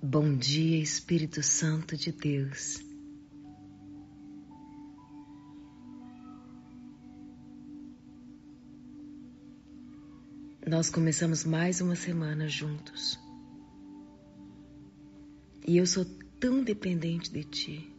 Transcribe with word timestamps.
Bom 0.00 0.36
dia, 0.36 0.80
Espírito 0.80 1.42
Santo 1.42 1.96
de 1.96 2.12
Deus. 2.12 2.78
Nós 10.64 10.88
começamos 10.88 11.44
mais 11.44 11.80
uma 11.80 11.96
semana 11.96 12.46
juntos. 12.46 13.18
E 15.66 15.76
eu 15.76 15.84
sou 15.84 16.04
tão 16.38 16.62
dependente 16.62 17.32
de 17.32 17.42
Ti. 17.42 17.97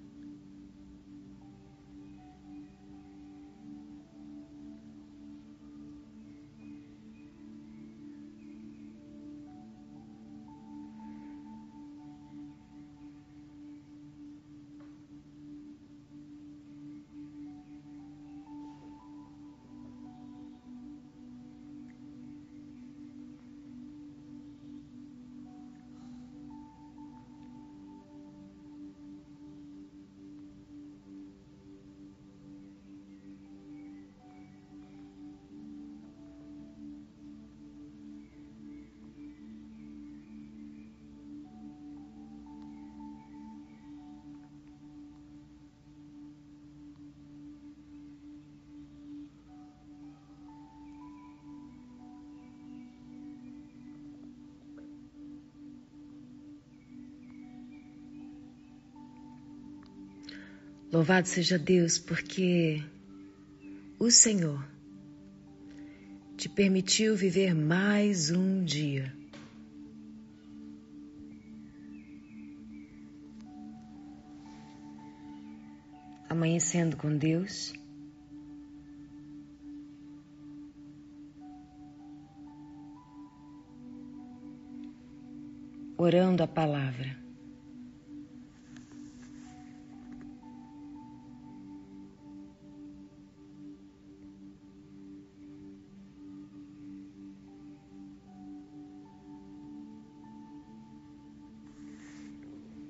Louvado 60.99 61.29
seja 61.29 61.57
Deus, 61.57 61.97
porque 61.97 62.83
o 63.97 64.11
Senhor 64.11 64.61
te 66.35 66.49
permitiu 66.49 67.15
viver 67.15 67.55
mais 67.55 68.31
um 68.31 68.65
dia. 68.65 69.15
Amanhecendo 76.27 76.97
com 76.97 77.15
Deus. 77.15 77.71
Orando 85.97 86.43
a 86.43 86.47
palavra. 86.47 87.28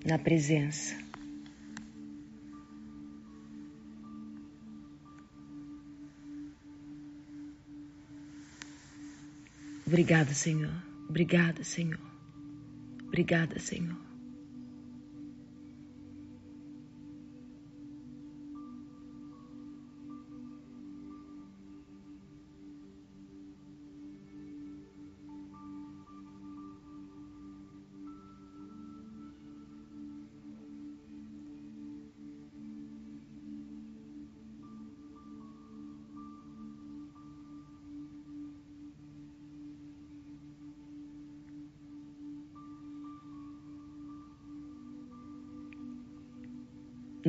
Na 0.10 0.18
presença. 0.18 0.96
Obrigada, 9.86 10.34
Senhor. 10.34 10.74
Obrigada, 11.08 11.64
Senhor. 11.64 12.00
Obrigada, 13.08 13.60
Senhor. 13.60 14.09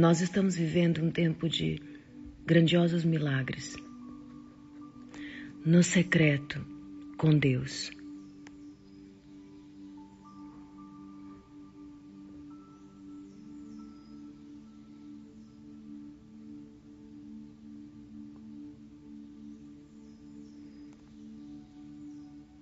Nós 0.01 0.23
estamos 0.23 0.57
vivendo 0.57 1.05
um 1.05 1.11
tempo 1.11 1.47
de 1.47 1.79
grandiosos 2.47 3.05
milagres. 3.05 3.77
No 5.63 5.83
secreto, 5.83 6.59
com 7.19 7.39
Deus. 7.39 7.91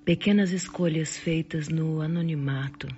Pequenas 0.04 0.50
escolhas 0.50 1.16
feitas 1.16 1.68
no 1.68 2.00
anonimato 2.00 2.88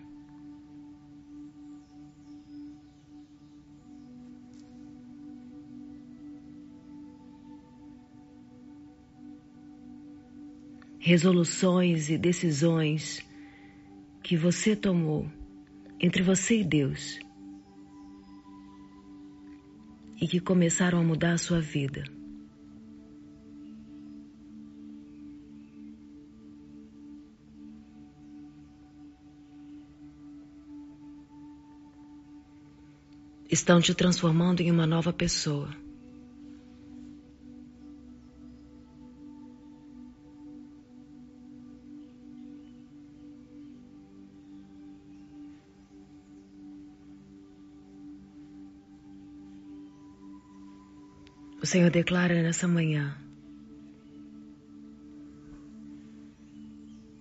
resoluções 11.00 12.10
e 12.10 12.18
decisões 12.18 13.26
que 14.22 14.36
você 14.36 14.76
tomou 14.76 15.26
entre 15.98 16.22
você 16.22 16.60
e 16.60 16.64
Deus 16.64 17.18
e 20.20 20.28
que 20.28 20.38
começaram 20.38 21.00
a 21.00 21.02
mudar 21.02 21.32
a 21.32 21.38
sua 21.38 21.58
vida. 21.58 22.04
Estão 33.50 33.80
te 33.80 33.94
transformando 33.94 34.60
em 34.60 34.70
uma 34.70 34.86
nova 34.86 35.12
pessoa. 35.12 35.74
Senhor 51.70 51.88
declara 51.88 52.42
nessa 52.42 52.66
manhã 52.66 53.16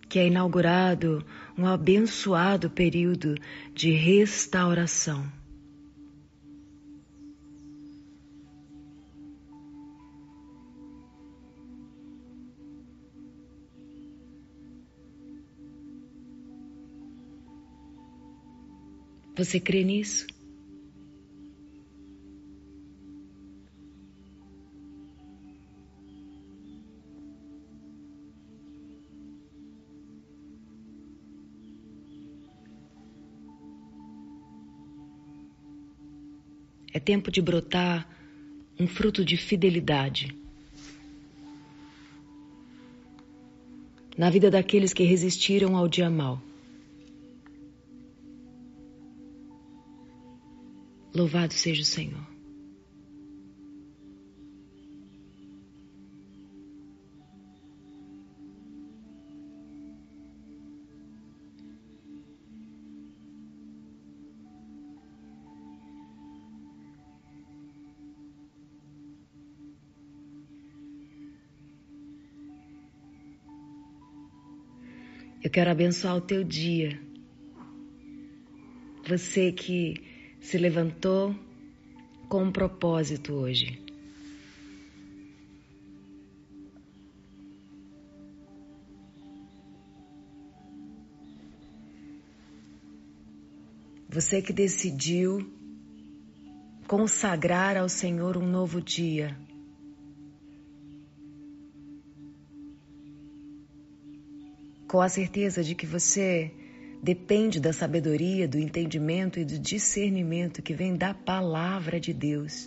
que 0.10 0.18
é 0.18 0.26
inaugurado 0.26 1.24
um 1.56 1.68
abençoado 1.68 2.68
período 2.68 3.36
de 3.76 3.92
restauração. 3.92 5.32
Você 19.36 19.60
crê 19.60 19.84
nisso? 19.84 20.39
tempo 37.10 37.32
de 37.32 37.42
brotar 37.42 38.08
um 38.80 38.86
fruto 38.86 39.26
de 39.26 39.36
fidelidade. 39.36 40.38
Na 44.16 44.30
vida 44.30 44.52
daqueles 44.52 44.94
que 44.94 45.04
resistiram 45.04 45.76
ao 45.76 45.88
dia 45.88 46.08
mal. 46.08 46.40
Louvado 51.12 51.52
seja 51.52 51.82
o 51.82 51.86
Senhor. 51.86 52.39
Eu 75.50 75.52
quero 75.52 75.72
abençoar 75.72 76.16
o 76.16 76.22
teu 76.22 76.44
dia. 76.44 77.02
Você 79.08 79.52
que 79.52 79.96
se 80.40 80.60
levantou 80.60 81.36
com 82.30 82.44
um 82.44 82.52
propósito 82.52 83.34
hoje. 83.34 83.82
Você 94.08 94.44
que 94.44 94.54
decidiu 94.54 95.52
consagrar 96.88 97.76
ao 97.76 97.90
Senhor 97.90 98.38
um 98.38 98.46
novo 98.46 98.80
dia. 98.80 99.36
Com 104.90 105.02
a 105.02 105.08
certeza 105.08 105.64
de 105.64 105.76
que 105.76 105.86
você 105.86 106.52
depende 107.00 107.60
da 107.60 107.72
sabedoria, 107.72 108.48
do 108.48 108.58
entendimento 108.58 109.40
e 109.40 109.46
do 109.46 109.60
discernimento 109.60 110.64
que 110.64 110.74
vem 110.74 110.98
da 110.98 111.14
palavra 111.14 112.00
de 112.00 112.12
Deus. 112.12 112.66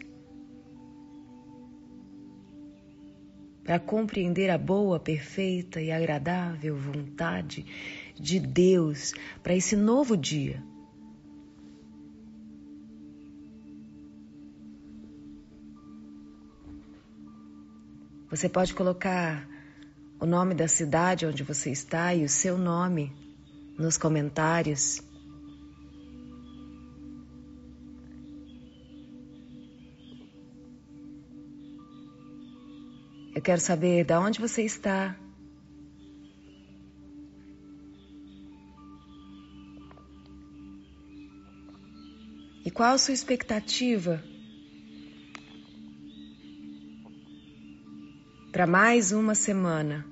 Para 3.64 3.80
compreender 3.80 4.50
a 4.50 4.56
boa, 4.56 5.00
perfeita 5.00 5.80
e 5.80 5.90
agradável 5.90 6.76
vontade 6.76 7.66
de 8.14 8.38
Deus 8.38 9.12
para 9.42 9.56
esse 9.56 9.74
novo 9.74 10.16
dia. 10.16 10.62
Você 18.30 18.48
pode 18.48 18.72
colocar 18.74 19.48
o 20.22 20.26
nome 20.26 20.54
da 20.54 20.68
cidade 20.68 21.26
onde 21.26 21.42
você 21.42 21.72
está 21.72 22.14
e 22.14 22.24
o 22.24 22.28
seu 22.28 22.56
nome 22.56 23.12
nos 23.76 23.98
comentários. 23.98 25.02
Eu 33.34 33.42
quero 33.42 33.60
saber 33.60 34.04
de 34.04 34.14
onde 34.14 34.40
você 34.40 34.62
está. 34.62 35.18
E 42.64 42.70
qual 42.70 42.94
a 42.94 42.98
sua 42.98 43.12
expectativa 43.12 44.22
para 48.52 48.68
mais 48.68 49.10
uma 49.10 49.34
semana? 49.34 50.11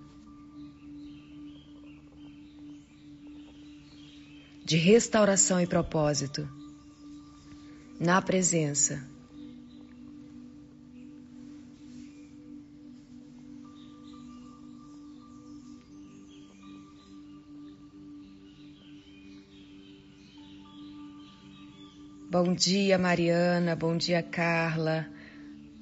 De 4.71 4.77
restauração 4.77 5.61
e 5.61 5.67
propósito, 5.67 6.49
na 7.99 8.23
presença. 8.23 9.05
Bom 22.31 22.55
dia, 22.55 22.97
Mariana. 22.97 23.75
Bom 23.75 23.97
dia, 23.97 24.23
Carla. 24.23 25.05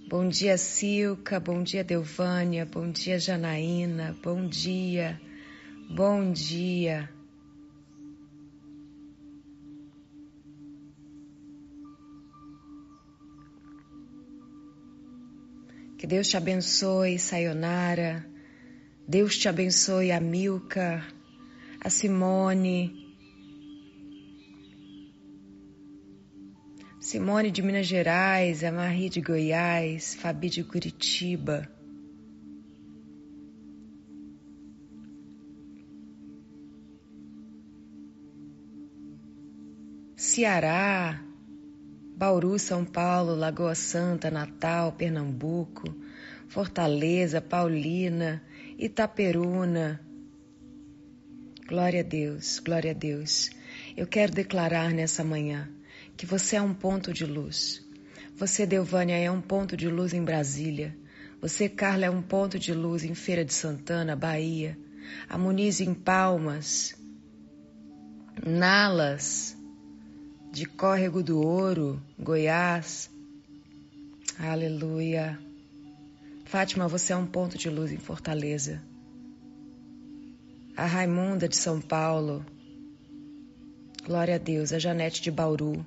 Bom 0.09 0.27
dia, 0.27 0.57
Silca. 0.57 1.39
Bom 1.39 1.63
dia, 1.63 1.85
Delvânia. 1.85 2.65
Bom 2.65 2.91
dia, 2.91 3.19
Janaína. 3.19 4.17
Bom 4.23 4.49
dia. 4.49 5.21
Bom 5.91 6.33
dia. 6.33 7.18
Que 15.99 16.07
Deus 16.07 16.29
te 16.29 16.37
abençoe, 16.37 17.19
Sayonara. 17.19 18.25
Deus 19.07 19.37
te 19.37 19.49
abençoe, 19.49 20.13
a 20.13 20.21
Milka, 20.21 21.05
a 21.81 21.91
Simone. 21.91 22.95
Simone 27.01 27.51
de 27.51 27.63
Minas 27.63 27.89
Gerais, 27.89 28.63
a 28.63 28.71
Marie 28.71 29.11
de 29.11 29.21
Goiás, 29.21 30.15
Fabi 30.15 30.49
de 30.49 30.63
Curitiba. 30.63 31.69
Ceará, 40.15 41.21
Bauru, 42.19 42.59
São 42.59 42.85
Paulo, 42.85 43.37
Lagoa 43.37 43.77
Santa, 43.77 44.29
Natal, 44.29 44.91
Pernambuco, 44.91 45.85
Fortaleza, 46.49 47.41
Paulina, 47.41 48.43
Itaperuna. 48.77 50.01
Glória 51.69 52.01
a 52.01 52.03
Deus, 52.03 52.59
glória 52.59 52.91
a 52.91 52.95
Deus. 52.95 53.51
Eu 53.97 54.05
quero 54.05 54.33
declarar 54.33 54.91
nessa 54.93 55.23
manhã 55.23 55.71
que 56.17 56.27
você 56.27 56.57
é 56.57 56.61
um 56.61 56.75
ponto 56.75 57.13
de 57.13 57.25
luz. 57.25 57.87
Você, 58.37 58.67
Delvânia, 58.67 59.17
é 59.17 59.31
um 59.31 59.41
ponto 59.41 59.77
de 59.77 59.89
luz 59.89 60.13
em 60.13 60.25
Brasília. 60.25 60.99
Você, 61.41 61.69
Carla, 61.69 62.07
é 62.07 62.11
um 62.11 62.21
ponto 62.21 62.59
de 62.59 62.75
luz 62.75 63.05
em 63.05 63.15
Feira 63.15 63.45
de 63.45 63.55
Santana, 63.55 64.17
Bahia. 64.17 64.77
A 65.29 65.39
Muniz 65.39 65.81
em 65.81 65.95
Palmas. 65.95 66.97
Nalas, 68.45 69.57
de 70.51 70.67
Córrego 70.67 71.23
do 71.23 71.41
Ouro, 71.41 72.01
Goiás. 72.19 73.11
Aleluia. 74.39 75.39
Fátima, 76.45 76.89
você 76.89 77.13
é 77.13 77.17
um 77.17 77.27
ponto 77.27 77.59
de 77.59 77.69
luz 77.69 77.93
em 77.93 77.99
Fortaleza. 77.99 78.83
A 80.77 80.87
Raimunda 80.87 81.49
de 81.49 81.57
São 81.57 81.81
Paulo. 81.81 82.45
Glória 84.07 84.37
a 84.37 84.39
Deus. 84.39 84.73
A 84.73 84.79
Janete 84.79 85.21
de 85.21 85.31
Bauru. 85.31 85.85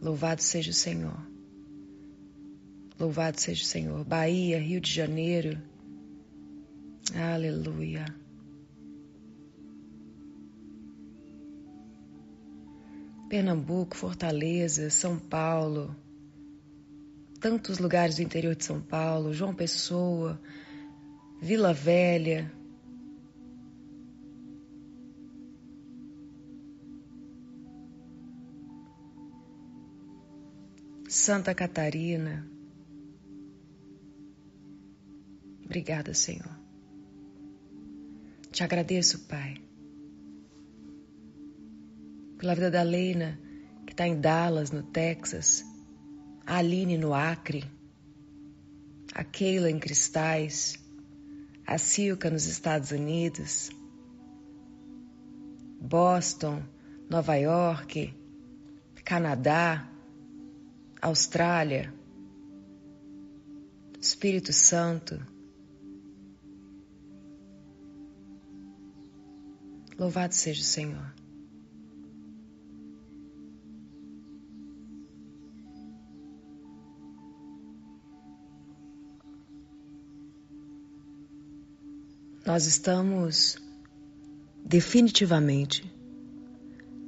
Louvado 0.00 0.42
seja 0.42 0.70
o 0.70 0.74
Senhor. 0.74 1.18
Louvado 2.98 3.40
seja 3.40 3.62
o 3.62 3.66
Senhor. 3.66 4.04
Bahia, 4.04 4.58
Rio 4.58 4.80
de 4.80 4.92
Janeiro. 4.92 5.56
Aleluia. 7.14 8.04
Pernambuco, 13.28 13.94
Fortaleza, 13.94 14.88
São 14.88 15.18
Paulo, 15.18 15.94
tantos 17.38 17.78
lugares 17.78 18.16
do 18.16 18.22
interior 18.22 18.56
de 18.56 18.64
São 18.64 18.80
Paulo, 18.80 19.34
João 19.34 19.54
Pessoa, 19.54 20.40
Vila 21.40 21.74
Velha. 21.74 22.50
Santa 31.06 31.54
Catarina. 31.54 32.46
Obrigada, 35.64 36.14
Senhor. 36.14 36.58
Te 38.50 38.62
agradeço, 38.64 39.26
Pai 39.26 39.67
pela 42.38 42.54
vida 42.54 42.70
da 42.70 42.82
Leina, 42.82 43.38
que 43.84 43.92
está 43.92 44.06
em 44.06 44.20
Dallas, 44.20 44.70
no 44.70 44.82
Texas, 44.82 45.64
a 46.46 46.58
Aline 46.58 46.96
no 46.96 47.12
Acre, 47.12 47.64
a 49.12 49.24
Keila 49.24 49.68
em 49.70 49.78
Cristais, 49.78 50.78
a 51.66 51.76
Silka 51.76 52.30
nos 52.30 52.46
Estados 52.46 52.92
Unidos, 52.92 53.70
Boston, 55.80 56.62
Nova 57.10 57.34
York, 57.34 58.14
Canadá, 59.04 59.90
Austrália, 61.02 61.92
Espírito 64.00 64.52
Santo. 64.52 65.20
Louvado 69.98 70.34
seja 70.34 70.60
o 70.60 70.64
Senhor. 70.64 71.17
Nós 82.48 82.64
estamos 82.64 83.58
definitivamente 84.64 85.84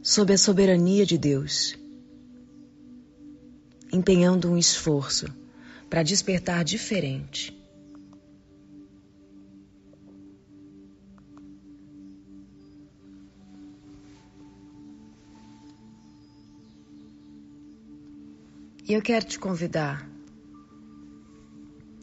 sob 0.02 0.34
a 0.34 0.36
soberania 0.36 1.06
de 1.06 1.16
Deus, 1.16 1.78
empenhando 3.90 4.50
um 4.50 4.58
esforço 4.58 5.34
para 5.88 6.02
despertar 6.02 6.62
diferente. 6.62 7.58
E 18.86 18.92
eu 18.92 19.00
quero 19.00 19.24
te 19.24 19.38
convidar 19.38 20.06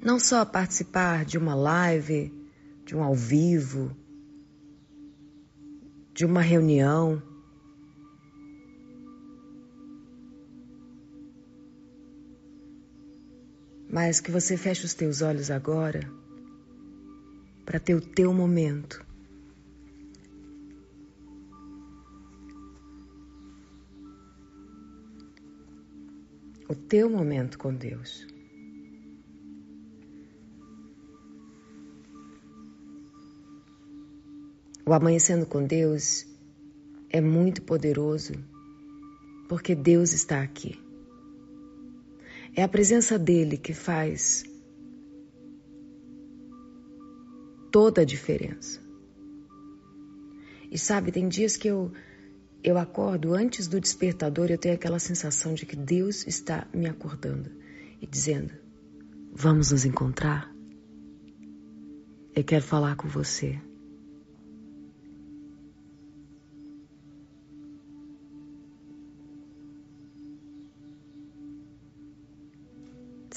não 0.04 0.20
só 0.20 0.42
a 0.42 0.46
participar 0.46 1.24
de 1.24 1.38
uma 1.38 1.54
live, 1.54 2.37
de 2.88 2.96
um 2.96 3.04
ao 3.04 3.14
vivo, 3.14 3.94
de 6.14 6.26
uma 6.26 6.40
reunião, 6.40 7.22
mas 13.90 14.22
que 14.22 14.32
você 14.32 14.56
feche 14.56 14.86
os 14.86 14.94
teus 14.94 15.22
olhos 15.22 15.52
agora 15.52 16.10
para 17.66 17.78
ter 17.78 17.94
o 17.94 18.00
teu 18.00 18.34
momento. 18.34 19.06
O 26.70 26.76
teu 26.76 27.10
momento 27.10 27.58
com 27.58 27.74
Deus. 27.74 28.37
O 34.88 34.94
amanhecendo 34.94 35.46
com 35.46 35.66
Deus 35.66 36.26
é 37.10 37.20
muito 37.20 37.62
poderoso 37.62 38.32
porque 39.50 39.76
Deus 39.76 40.14
está 40.14 40.42
aqui. 40.42 40.82
É 42.56 42.64
a 42.64 42.70
presença 42.70 43.20
dele 43.20 43.58
que 43.58 43.74
faz 43.74 44.46
toda 47.70 48.04
a 48.04 48.06
diferença. 48.06 48.82
E 50.72 50.80
sabe, 50.80 51.12
tem 51.12 51.28
dias 51.28 51.58
que 51.58 51.68
eu 51.68 51.92
eu 52.64 52.78
acordo 52.78 53.34
antes 53.34 53.68
do 53.68 53.82
despertador, 53.82 54.50
eu 54.50 54.58
tenho 54.58 54.76
aquela 54.76 55.00
sensação 55.00 55.54
de 55.54 55.66
que 55.66 55.76
Deus 55.76 56.26
está 56.26 56.66
me 56.74 56.88
acordando 56.88 57.52
e 58.02 58.08
dizendo: 58.08 58.54
"Vamos 59.34 59.72
nos 59.72 59.84
encontrar? 59.84 60.50
Eu 62.34 62.44
quero 62.46 62.64
falar 62.64 62.96
com 62.96 63.10
você." 63.10 63.67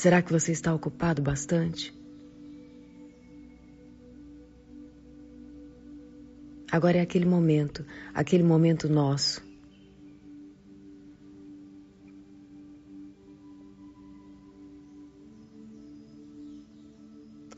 Será 0.00 0.22
que 0.22 0.32
você 0.32 0.50
está 0.50 0.74
ocupado 0.74 1.20
bastante? 1.20 1.94
Agora 6.72 6.96
é 6.96 7.02
aquele 7.02 7.26
momento, 7.26 7.84
aquele 8.14 8.42
momento 8.42 8.88
nosso. 8.88 9.42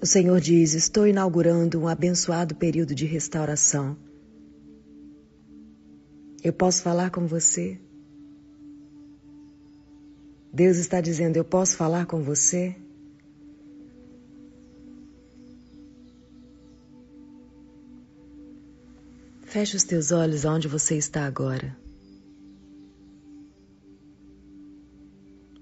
O 0.01 0.05
Senhor 0.05 0.41
diz: 0.41 0.75
Estou 0.75 1.07
inaugurando 1.07 1.81
um 1.81 1.87
abençoado 1.87 2.57
período 2.57 2.93
de 2.93 3.07
restauração. 3.07 3.97
Eu 6.43 6.53
posso 6.53 6.83
falar 6.83 7.11
com 7.13 7.25
você? 7.25 7.81
Deus 10.52 10.76
está 10.76 11.00
dizendo: 11.00 11.37
Eu 11.37 11.44
posso 11.44 11.76
falar 11.76 12.04
com 12.04 12.23
você? 12.23 12.76
Feche 19.40 19.76
os 19.76 19.85
teus 19.85 20.12
olhos 20.12 20.44
aonde 20.44 20.68
você 20.68 20.97
está 20.97 21.25
agora. 21.26 21.75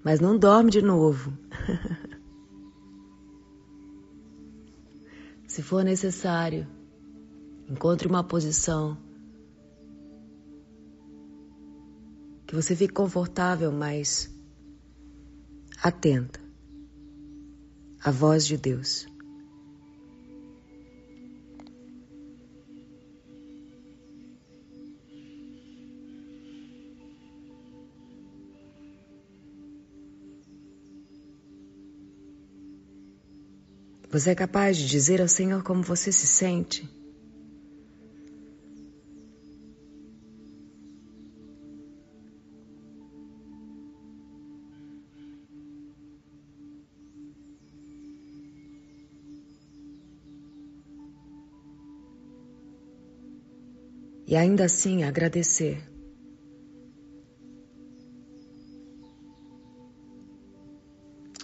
Mas 0.03 0.19
não 0.19 0.37
dorme 0.37 0.71
de 0.71 0.81
novo. 0.81 1.37
Se 5.47 5.61
for 5.61 5.83
necessário, 5.83 6.67
encontre 7.69 8.07
uma 8.07 8.23
posição 8.23 8.97
que 12.47 12.55
você 12.55 12.75
fique 12.75 12.93
confortável, 12.93 13.71
mas 13.71 14.29
atenta 15.81 16.39
à 18.03 18.11
voz 18.11 18.45
de 18.45 18.55
Deus. 18.55 19.07
Você 34.11 34.31
é 34.31 34.35
capaz 34.35 34.77
de 34.77 34.87
dizer 34.87 35.21
ao 35.21 35.27
Senhor 35.27 35.63
como 35.63 35.81
você 35.81 36.11
se 36.11 36.27
sente? 36.27 37.00
E 54.31 54.37
ainda 54.37 54.63
assim 54.63 55.03
agradecer. 55.03 55.83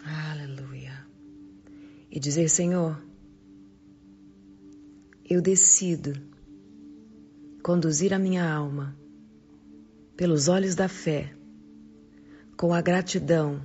Aleluia. 0.05 1.05
E 2.09 2.17
dizer: 2.17 2.47
Senhor, 2.47 2.97
eu 5.29 5.41
decido 5.41 6.13
conduzir 7.61 8.13
a 8.13 8.19
minha 8.19 8.49
alma 8.49 8.97
pelos 10.15 10.47
olhos 10.47 10.73
da 10.73 10.87
fé, 10.87 11.35
com 12.55 12.73
a 12.73 12.79
gratidão 12.79 13.61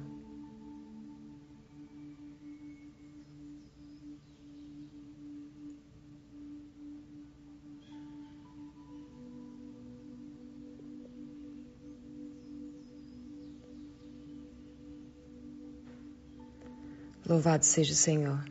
Louvado 17.33 17.65
seja 17.65 17.95
o 17.95 17.97
Senhor. 17.97 18.45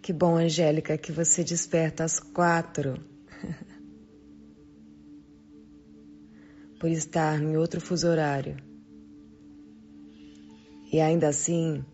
Que 0.00 0.10
bom, 0.10 0.38
Angélica, 0.38 0.96
que 0.96 1.12
você 1.12 1.44
desperta 1.44 2.02
às 2.02 2.18
quatro. 2.18 2.94
Por 6.80 6.88
estar 6.88 7.42
em 7.42 7.58
outro 7.58 7.78
fuso 7.78 8.08
horário. 8.08 8.56
E 10.90 10.98
ainda 10.98 11.28
assim, 11.28 11.84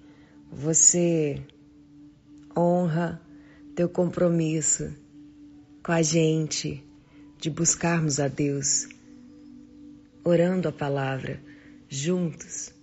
você 0.48 1.42
honra 2.56 3.20
teu 3.74 3.88
compromisso 3.88 4.94
com 5.82 5.90
a 5.90 6.02
gente 6.02 6.84
de 7.36 7.50
buscarmos 7.50 8.20
a 8.20 8.28
Deus, 8.28 8.86
orando 10.22 10.68
a 10.68 10.72
palavra 10.72 11.42
juntos. 11.88 12.77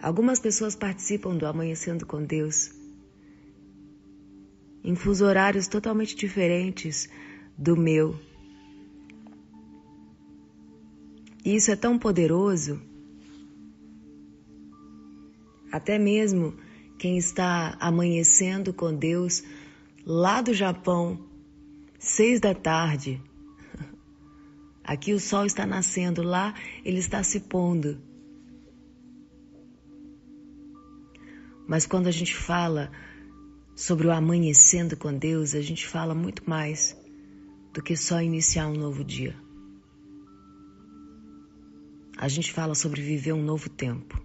Algumas 0.00 0.38
pessoas 0.38 0.74
participam 0.74 1.36
do 1.36 1.46
Amanhecendo 1.46 2.06
com 2.06 2.22
Deus 2.24 2.78
em 4.88 4.94
fuso 4.94 5.24
horários 5.24 5.66
totalmente 5.66 6.16
diferentes 6.16 7.08
do 7.56 7.76
meu. 7.76 8.18
E 11.44 11.56
isso 11.56 11.70
é 11.70 11.76
tão 11.76 11.98
poderoso. 11.98 12.80
Até 15.70 15.98
mesmo 15.98 16.54
quem 16.98 17.18
está 17.18 17.76
amanhecendo 17.78 18.72
com 18.72 18.94
Deus 18.94 19.42
lá 20.04 20.40
do 20.40 20.54
Japão, 20.54 21.18
seis 21.98 22.40
da 22.40 22.54
tarde. 22.54 23.22
Aqui 24.82 25.12
o 25.12 25.20
sol 25.20 25.44
está 25.44 25.66
nascendo, 25.66 26.22
lá 26.22 26.54
ele 26.84 26.98
está 26.98 27.22
se 27.22 27.40
pondo. 27.40 28.07
Mas 31.68 31.86
quando 31.86 32.06
a 32.06 32.10
gente 32.10 32.34
fala 32.34 32.90
sobre 33.76 34.06
o 34.06 34.10
amanhecendo 34.10 34.96
com 34.96 35.12
Deus, 35.12 35.54
a 35.54 35.60
gente 35.60 35.86
fala 35.86 36.14
muito 36.14 36.48
mais 36.48 36.96
do 37.74 37.82
que 37.82 37.94
só 37.94 38.22
iniciar 38.22 38.66
um 38.68 38.74
novo 38.74 39.04
dia. 39.04 39.36
A 42.16 42.26
gente 42.26 42.50
fala 42.52 42.74
sobre 42.74 43.02
viver 43.02 43.34
um 43.34 43.42
novo 43.42 43.68
tempo. 43.68 44.20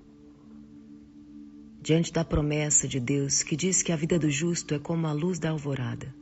Diante 1.82 2.14
da 2.14 2.24
promessa 2.24 2.88
de 2.88 3.00
Deus 3.00 3.44
que 3.44 3.58
diz 3.58 3.84
que 3.84 3.92
a 3.92 3.98
vida 3.98 4.18
do 4.18 4.32
justo 4.32 4.74
é 4.74 4.80
como 4.80 5.06
a 5.06 5.12
luz 5.12 5.38
da 5.38 5.50
alvorada, 5.50 6.16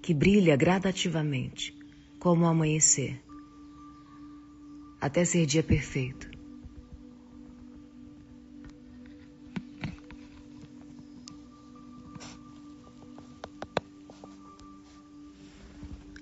que 0.00 0.14
brilha 0.14 0.54
gradativamente, 0.54 1.76
como 2.20 2.44
o 2.44 2.46
amanhecer, 2.48 3.20
até 5.00 5.24
ser 5.24 5.44
dia 5.46 5.64
perfeito. 5.64 6.31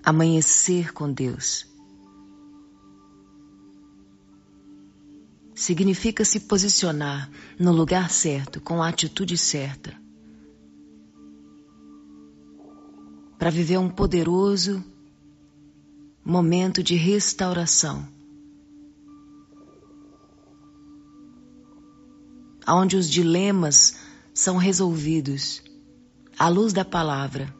Amanhecer 0.03 0.93
com 0.93 1.11
Deus. 1.11 1.67
Significa 5.53 6.25
se 6.25 6.39
posicionar 6.39 7.29
no 7.59 7.71
lugar 7.71 8.09
certo, 8.09 8.59
com 8.59 8.81
a 8.81 8.89
atitude 8.89 9.37
certa, 9.37 9.95
para 13.37 13.51
viver 13.51 13.77
um 13.77 13.89
poderoso 13.89 14.83
momento 16.25 16.81
de 16.81 16.95
restauração, 16.95 18.07
onde 22.67 22.95
os 22.95 23.09
dilemas 23.09 23.97
são 24.33 24.57
resolvidos 24.57 25.61
à 26.37 26.47
luz 26.47 26.73
da 26.73 26.85
palavra, 26.85 27.53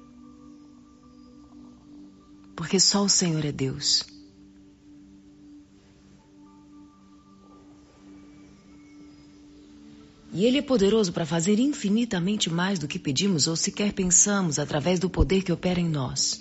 porque 2.62 2.80
só 2.80 3.03
o 3.03 3.10
Senhor 3.10 3.44
é 3.44 3.51
Deus. 3.51 4.03
E 10.32 10.46
Ele 10.46 10.60
é 10.60 10.62
poderoso 10.62 11.12
para 11.12 11.25
fazer 11.25 11.58
infinitamente 11.58 12.51
mais 12.51 12.77
do 12.77 12.88
que 12.88 13.00
pedimos 13.00 13.48
ou 13.48 13.56
sequer 13.56 13.94
pensamos 13.94 14.60
através 14.60 15.00
do 15.00 15.10
poder 15.10 15.41
que 15.41 15.51
opera 15.51 15.80
em 15.80 15.89
nós. 15.89 16.38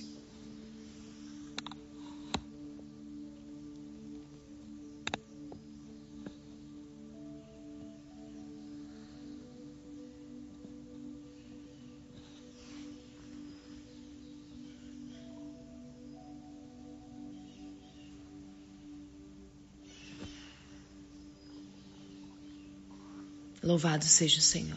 Louvado 23.71 24.05
seja 24.05 24.41
o 24.41 24.43
Senhor. 24.43 24.77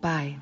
Pai, 0.00 0.40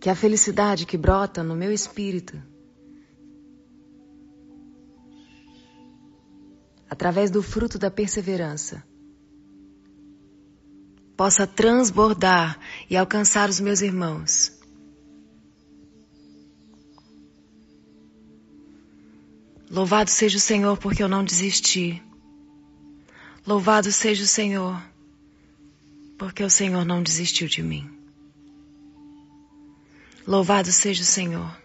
que 0.00 0.10
a 0.10 0.16
felicidade 0.16 0.84
que 0.84 0.98
brota 0.98 1.44
no 1.44 1.54
meu 1.54 1.70
espírito, 1.70 2.36
através 6.90 7.30
do 7.30 7.44
fruto 7.44 7.78
da 7.78 7.92
perseverança, 7.92 8.84
possa 11.18 11.48
transbordar 11.48 12.56
e 12.88 12.96
alcançar 12.96 13.50
os 13.50 13.58
meus 13.58 13.80
irmãos. 13.80 14.52
Louvado 19.68 20.12
seja 20.12 20.38
o 20.38 20.40
Senhor 20.40 20.76
porque 20.78 21.02
eu 21.02 21.08
não 21.08 21.24
desisti. 21.24 22.00
Louvado 23.44 23.90
seja 23.90 24.22
o 24.22 24.28
Senhor 24.28 24.80
porque 26.16 26.44
o 26.44 26.48
Senhor 26.48 26.84
não 26.84 27.02
desistiu 27.02 27.48
de 27.48 27.64
mim. 27.64 27.90
Louvado 30.24 30.70
seja 30.70 31.02
o 31.02 31.06
Senhor. 31.06 31.60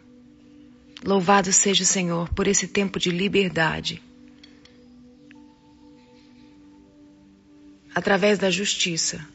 Louvado 1.06 1.54
seja 1.54 1.84
o 1.84 1.88
Senhor 1.88 2.28
por 2.34 2.48
esse 2.48 2.68
tempo 2.68 2.98
de 2.98 3.12
liberdade. 3.12 4.02
Através 7.94 8.40
da 8.40 8.50
justiça. 8.50 9.33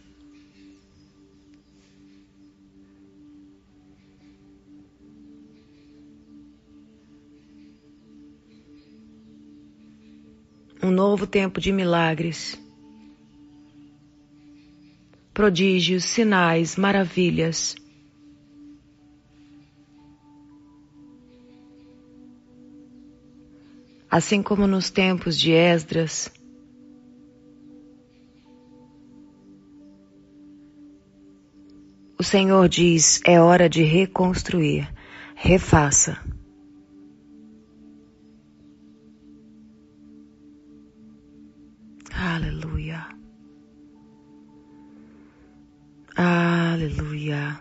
Novo 10.99 11.29
tempo 11.29 11.61
de 11.61 11.71
milagres, 11.71 12.61
prodígios, 15.33 16.03
sinais, 16.03 16.75
maravilhas. 16.75 17.77
Assim 24.11 24.43
como 24.43 24.67
nos 24.67 24.91
tempos 24.91 25.39
de 25.39 25.53
Esdras, 25.53 26.33
o 32.19 32.25
Senhor 32.25 32.69
diz: 32.69 33.21
é 33.25 33.41
hora 33.41 33.69
de 33.69 33.85
reconstruir, 33.85 34.93
refaça. 35.37 36.19
Aleluia. 42.38 43.05
Aleluia. 46.14 47.61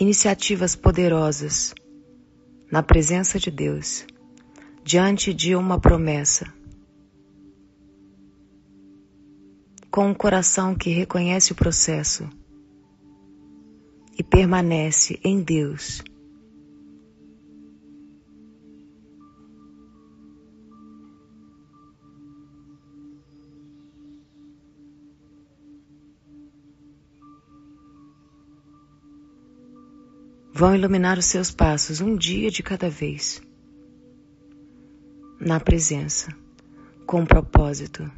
Iniciativas 0.00 0.74
poderosas 0.74 1.72
na 2.68 2.82
presença 2.82 3.38
de 3.38 3.52
Deus, 3.52 4.04
diante 4.82 5.32
de 5.32 5.54
uma 5.54 5.78
promessa. 5.78 6.52
Com 9.88 10.08
um 10.08 10.14
coração 10.14 10.74
que 10.74 10.90
reconhece 10.90 11.52
o 11.52 11.54
processo 11.54 12.28
e 14.18 14.24
permanece 14.24 15.20
em 15.22 15.40
Deus 15.40 16.02
vão 30.56 30.74
iluminar 30.74 31.18
os 31.18 31.26
seus 31.26 31.50
passos 31.50 32.00
um 32.00 32.16
dia 32.16 32.50
de 32.50 32.62
cada 32.62 32.88
vez. 32.88 33.42
Na 35.38 35.60
presença, 35.60 36.34
com 37.04 37.26
propósito. 37.26 38.10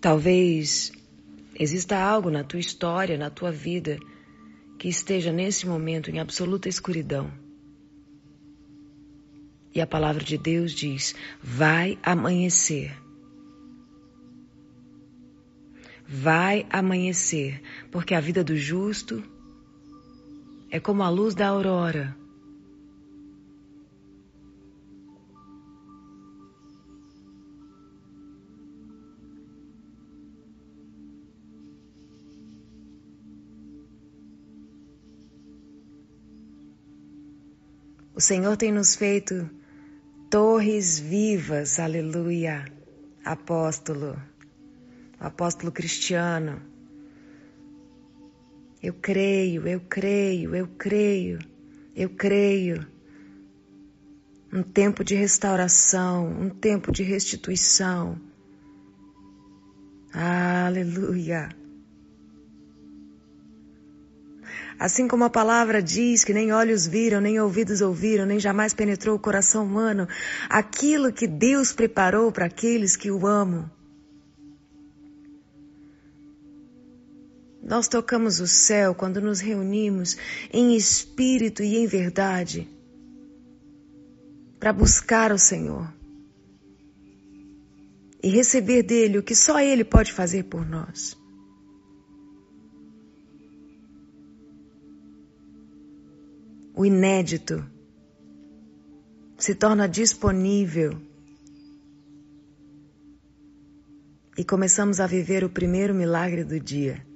Talvez 0.00 0.90
exista 1.54 1.96
algo 1.96 2.30
na 2.30 2.42
tua 2.42 2.58
história, 2.58 3.16
na 3.16 3.30
tua 3.30 3.52
vida, 3.52 3.96
que 4.76 4.88
esteja 4.88 5.30
nesse 5.30 5.68
momento 5.68 6.10
em 6.10 6.18
absoluta 6.18 6.68
escuridão. 6.68 7.30
E 9.74 9.80
a 9.80 9.86
palavra 9.86 10.24
de 10.24 10.36
Deus 10.36 10.72
diz: 10.72 11.14
vai 11.42 11.98
amanhecer. 12.02 12.96
Vai 16.06 16.66
amanhecer, 16.70 17.62
porque 17.90 18.14
a 18.14 18.20
vida 18.20 18.42
do 18.42 18.56
justo 18.56 19.22
é 20.70 20.80
como 20.80 21.04
a 21.04 21.08
luz 21.08 21.34
da 21.34 21.46
aurora. 21.46 22.16
O 38.12 38.20
Senhor 38.20 38.56
tem 38.56 38.70
nos 38.70 38.96
feito 38.96 39.48
torres 40.30 41.00
vivas, 41.00 41.80
aleluia, 41.80 42.64
apóstolo, 43.24 44.16
apóstolo 45.18 45.72
cristiano. 45.72 46.62
Eu 48.80 48.94
creio, 48.94 49.66
eu 49.66 49.80
creio, 49.80 50.54
eu 50.54 50.68
creio, 50.68 51.40
eu 51.96 52.08
creio. 52.10 52.86
Um 54.52 54.62
tempo 54.62 55.02
de 55.02 55.16
restauração, 55.16 56.28
um 56.28 56.48
tempo 56.48 56.92
de 56.92 57.02
restituição. 57.02 58.16
Aleluia. 60.12 61.59
Assim 64.80 65.06
como 65.06 65.24
a 65.24 65.28
palavra 65.28 65.82
diz 65.82 66.24
que 66.24 66.32
nem 66.32 66.52
olhos 66.52 66.86
viram, 66.86 67.20
nem 67.20 67.38
ouvidos 67.38 67.82
ouviram, 67.82 68.24
nem 68.24 68.40
jamais 68.40 68.72
penetrou 68.72 69.14
o 69.14 69.18
coração 69.18 69.62
humano, 69.62 70.08
aquilo 70.48 71.12
que 71.12 71.26
Deus 71.26 71.70
preparou 71.70 72.32
para 72.32 72.46
aqueles 72.46 72.96
que 72.96 73.10
o 73.10 73.26
amam. 73.26 73.70
Nós 77.62 77.88
tocamos 77.88 78.40
o 78.40 78.46
céu 78.46 78.94
quando 78.94 79.20
nos 79.20 79.38
reunimos 79.40 80.16
em 80.50 80.74
espírito 80.74 81.62
e 81.62 81.76
em 81.76 81.86
verdade 81.86 82.66
para 84.58 84.72
buscar 84.72 85.30
o 85.30 85.38
Senhor 85.38 85.92
e 88.22 88.30
receber 88.30 88.82
dele 88.82 89.18
o 89.18 89.22
que 89.22 89.34
só 89.34 89.60
Ele 89.60 89.84
pode 89.84 90.10
fazer 90.10 90.44
por 90.44 90.66
nós. 90.66 91.19
O 96.80 96.86
inédito 96.86 97.62
se 99.36 99.54
torna 99.54 99.86
disponível 99.86 100.98
e 104.34 104.42
começamos 104.42 104.98
a 104.98 105.06
viver 105.06 105.44
o 105.44 105.50
primeiro 105.50 105.94
milagre 105.94 106.42
do 106.42 106.58
dia. 106.58 107.06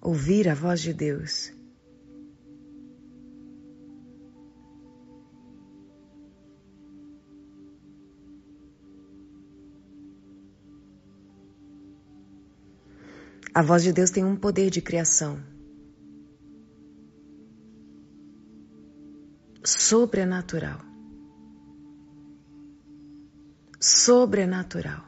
Ouvir 0.00 0.48
a 0.48 0.54
voz 0.54 0.80
de 0.80 0.94
Deus. 0.94 1.52
A 13.52 13.60
voz 13.60 13.82
de 13.82 13.92
Deus 13.92 14.10
tem 14.10 14.24
um 14.24 14.36
poder 14.36 14.70
de 14.70 14.80
criação. 14.80 15.55
Sobrenatural. 19.96 20.80
Sobrenatural. 23.80 25.04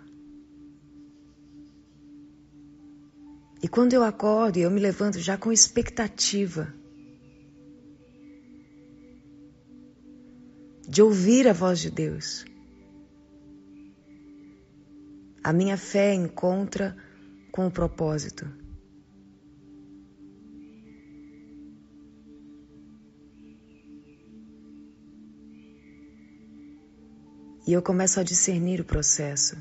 E 3.62 3.68
quando 3.68 3.92
eu 3.92 4.03
acordo 4.03 4.57
e 4.57 4.62
eu 4.62 4.70
me 4.70 4.81
levanto 4.81 5.18
já 5.18 5.37
com 5.37 5.53
expectativa 5.53 6.72
de 10.88 11.03
ouvir 11.03 11.46
a 11.48 11.53
voz 11.53 11.81
de 11.81 11.90
Deus, 11.90 12.46
a 15.44 15.53
minha 15.53 15.77
fé 15.77 16.14
encontra 16.14 16.96
com 17.53 17.66
o 17.66 17.70
propósito. 17.70 18.46
E 27.68 27.72
eu 27.74 27.83
começo 27.83 28.18
a 28.18 28.22
discernir 28.22 28.81
o 28.81 28.85
processo 28.85 29.54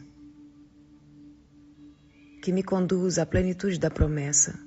que 2.41 2.53
me 2.53 2.63
conduz 2.63 3.19
à 3.19 3.25
plenitude 3.25 3.77
da 3.77 3.91
promessa. 3.91 4.57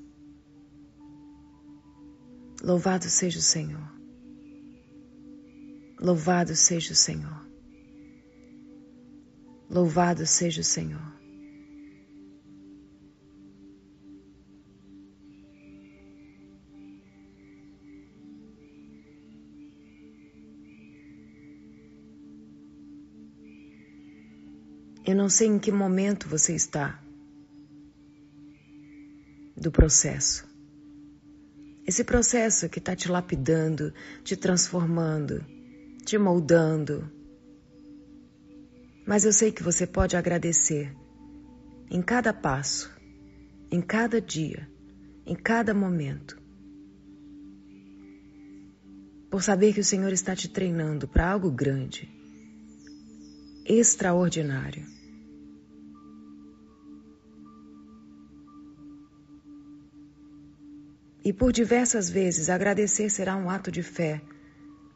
Louvado 2.62 3.06
seja 3.08 3.38
o 3.38 3.42
Senhor. 3.42 3.90
Louvado 5.98 6.54
seja 6.54 6.92
o 6.92 6.94
Senhor. 6.94 7.48
Louvado 9.70 10.26
seja 10.26 10.60
o 10.60 10.64
Senhor. 10.64 11.19
Eu 25.10 25.16
não 25.16 25.28
sei 25.28 25.48
em 25.48 25.58
que 25.58 25.72
momento 25.72 26.28
você 26.28 26.54
está 26.54 27.02
do 29.56 29.72
processo. 29.72 30.48
Esse 31.84 32.04
processo 32.04 32.68
que 32.68 32.78
está 32.78 32.94
te 32.94 33.10
lapidando, 33.10 33.92
te 34.22 34.36
transformando, 34.36 35.44
te 36.04 36.16
moldando. 36.16 37.10
Mas 39.04 39.24
eu 39.24 39.32
sei 39.32 39.50
que 39.50 39.64
você 39.64 39.84
pode 39.84 40.16
agradecer 40.16 40.94
em 41.90 42.00
cada 42.00 42.32
passo, 42.32 42.88
em 43.68 43.80
cada 43.80 44.20
dia, 44.20 44.70
em 45.26 45.34
cada 45.34 45.74
momento. 45.74 46.40
Por 49.28 49.42
saber 49.42 49.74
que 49.74 49.80
o 49.80 49.84
Senhor 49.84 50.12
está 50.12 50.36
te 50.36 50.48
treinando 50.48 51.08
para 51.08 51.28
algo 51.28 51.50
grande 51.50 52.08
extraordinário. 53.66 54.99
E 61.24 61.32
por 61.32 61.52
diversas 61.52 62.08
vezes 62.08 62.48
agradecer 62.48 63.10
será 63.10 63.36
um 63.36 63.50
ato 63.50 63.70
de 63.70 63.82
fé, 63.82 64.22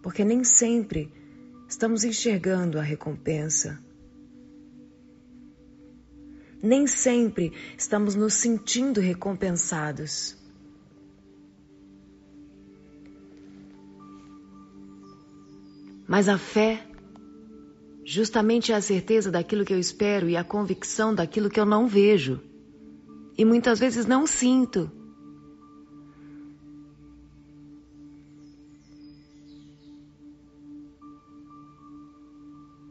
porque 0.03 0.25
nem 0.25 0.43
sempre 0.45 1.13
estamos 1.69 2.05
enxergando 2.05 2.79
a 2.79 2.83
recompensa. 2.83 3.79
Nem 6.63 6.87
sempre 6.87 7.53
estamos 7.77 8.15
nos 8.15 8.35
sentindo 8.35 9.01
recompensados. 9.01 10.37
Mas 16.07 16.29
a 16.29 16.39
fé 16.39 16.87
Justamente 18.05 18.71
é 18.71 18.75
a 18.75 18.83
certeza 18.83 19.31
daquilo 19.31 19.65
que 19.65 19.73
eu 19.73 19.79
espero 19.79 20.29
e 20.29 20.37
a 20.37 20.45
convicção 20.45 21.15
daquilo 21.15 21.49
que 21.49 21.59
eu 21.59 21.65
não 21.65 21.89
vejo. 21.89 22.39
E 23.37 23.45
muitas 23.47 23.79
vezes 23.79 24.05
não 24.05 24.27
sinto. 24.27 24.91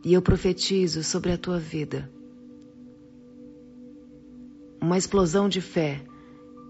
E 0.04 0.14
eu 0.14 0.22
profetizo 0.22 1.04
sobre 1.04 1.32
a 1.32 1.38
tua 1.38 1.60
vida 1.60 2.12
uma 4.82 4.98
explosão 4.98 5.48
de 5.48 5.62
fé, 5.62 6.04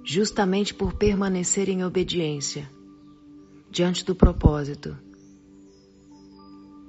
justamente 0.03 0.73
por 0.73 0.93
permanecer 0.93 1.67
em 1.67 1.83
obediência 1.83 2.69
diante 3.71 4.05
do 4.05 4.13
propósito 4.13 4.95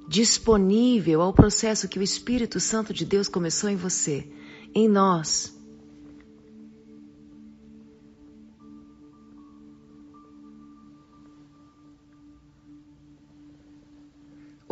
disponível 0.07 1.21
ao 1.21 1.33
processo 1.33 1.87
que 1.87 1.99
o 1.99 2.03
Espírito 2.03 2.59
Santo 2.59 2.93
de 2.93 3.05
Deus 3.05 3.27
começou 3.27 3.69
em 3.69 3.75
você, 3.75 4.27
em 4.73 4.87
nós. 4.87 5.54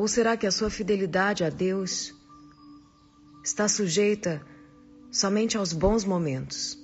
Ou 0.03 0.07
será 0.09 0.35
que 0.35 0.45
a 0.45 0.51
sua 0.51 0.69
fidelidade 0.69 1.45
a 1.45 1.49
Deus 1.49 2.13
está 3.41 3.69
sujeita 3.69 4.45
somente 5.09 5.55
aos 5.55 5.71
bons 5.71 6.03
momentos? 6.03 6.77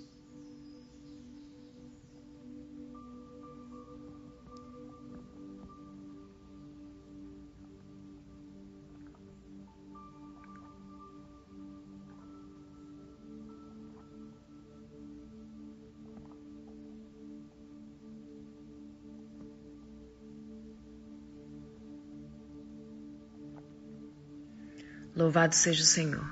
Louvado 25.29 25.53
seja 25.53 25.83
o 25.83 25.85
Senhor. 25.85 26.27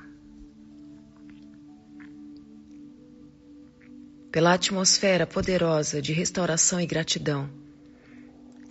Pela 4.31 4.55
atmosfera 4.55 5.27
poderosa 5.27 6.01
de 6.01 6.13
restauração 6.13 6.81
e 6.81 6.87
gratidão 6.87 7.47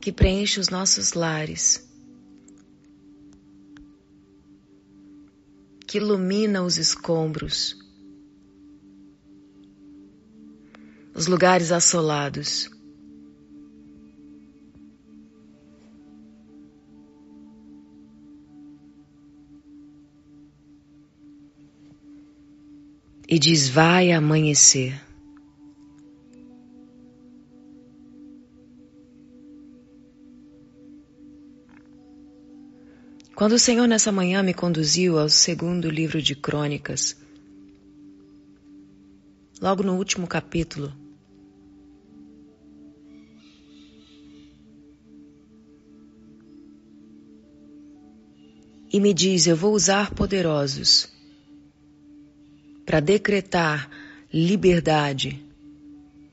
que 0.01 0.11
preenche 0.11 0.59
os 0.59 0.69
nossos 0.69 1.12
lares, 1.12 1.89
que 5.87 5.99
ilumina 5.99 6.65
os 6.65 6.77
escombros, 6.77 7.79
os 11.15 11.29
lugares 11.29 11.71
assolados. 11.71 12.69
E 23.29 23.41
diz: 23.41 23.69
Vai 23.69 24.12
amanhecer. 24.12 25.01
Quando 33.35 33.53
o 33.53 33.59
Senhor 33.59 33.89
nessa 33.89 34.12
manhã 34.12 34.43
me 34.43 34.55
conduziu 34.55 35.19
ao 35.19 35.29
segundo 35.29 35.91
livro 35.91 36.23
de 36.23 36.37
Crônicas, 36.37 37.17
logo 39.61 39.83
no 39.83 39.97
último 39.97 40.29
capítulo, 40.29 40.93
e 48.91 49.01
me 49.01 49.12
diz: 49.12 49.49
Eu 49.49 49.57
vou 49.57 49.75
usar 49.75 50.15
poderosos 50.15 51.15
para 52.87 53.01
decretar 53.01 53.90
liberdade 54.33 55.44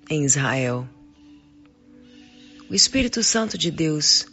em 0.09 0.23
Israel. 0.23 0.87
O 2.69 2.75
Espírito 2.75 3.23
Santo 3.23 3.57
de 3.57 3.71
Deus 3.71 4.27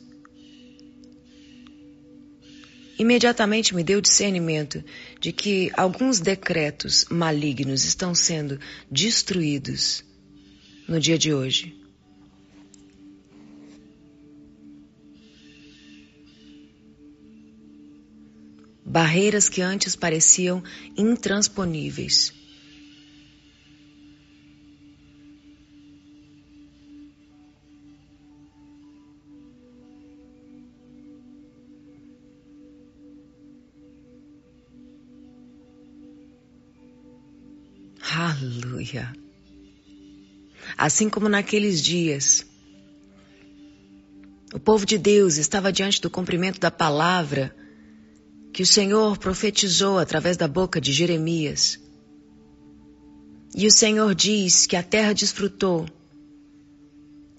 imediatamente 2.99 3.75
me 3.75 3.83
deu 3.83 3.99
discernimento 3.99 4.85
de 5.19 5.33
que 5.33 5.71
alguns 5.75 6.21
decretos 6.21 7.07
malignos 7.11 7.85
estão 7.85 8.15
sendo 8.15 8.61
destruídos 8.91 10.05
no 10.87 11.01
dia 11.01 11.17
de 11.17 11.33
hoje. 11.33 11.80
Barreiras 18.91 19.49
que 19.49 19.63
antes 19.63 19.95
pareciam 19.95 20.63
intransponíveis 20.97 22.33
Aleluia. 38.13 39.13
Assim 40.77 41.09
como 41.09 41.29
naqueles 41.29 41.81
dias, 41.81 42.45
o 44.53 44.59
povo 44.59 44.85
de 44.85 44.99
Deus 44.99 45.37
estava 45.37 45.73
diante 45.73 46.01
do 46.01 46.11
cumprimento 46.11 46.59
da 46.59 46.71
palavra 46.73 47.55
que 48.53 48.63
o 48.63 48.67
Senhor 48.67 49.17
profetizou 49.19 49.99
através 49.99 50.37
da 50.37 50.49
boca 50.49 50.81
de 50.81 50.93
Jeremias. 50.93 51.79
E 53.55 53.67
o 53.67 53.71
Senhor 53.71 54.15
diz 54.15 54.67
que 54.67 54.77
a 54.77 54.83
terra 54.83 55.13
desfrutou 55.13 55.87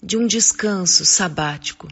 de 0.02 0.16
um 0.16 0.26
descanso 0.26 1.04
sabático. 1.04 1.88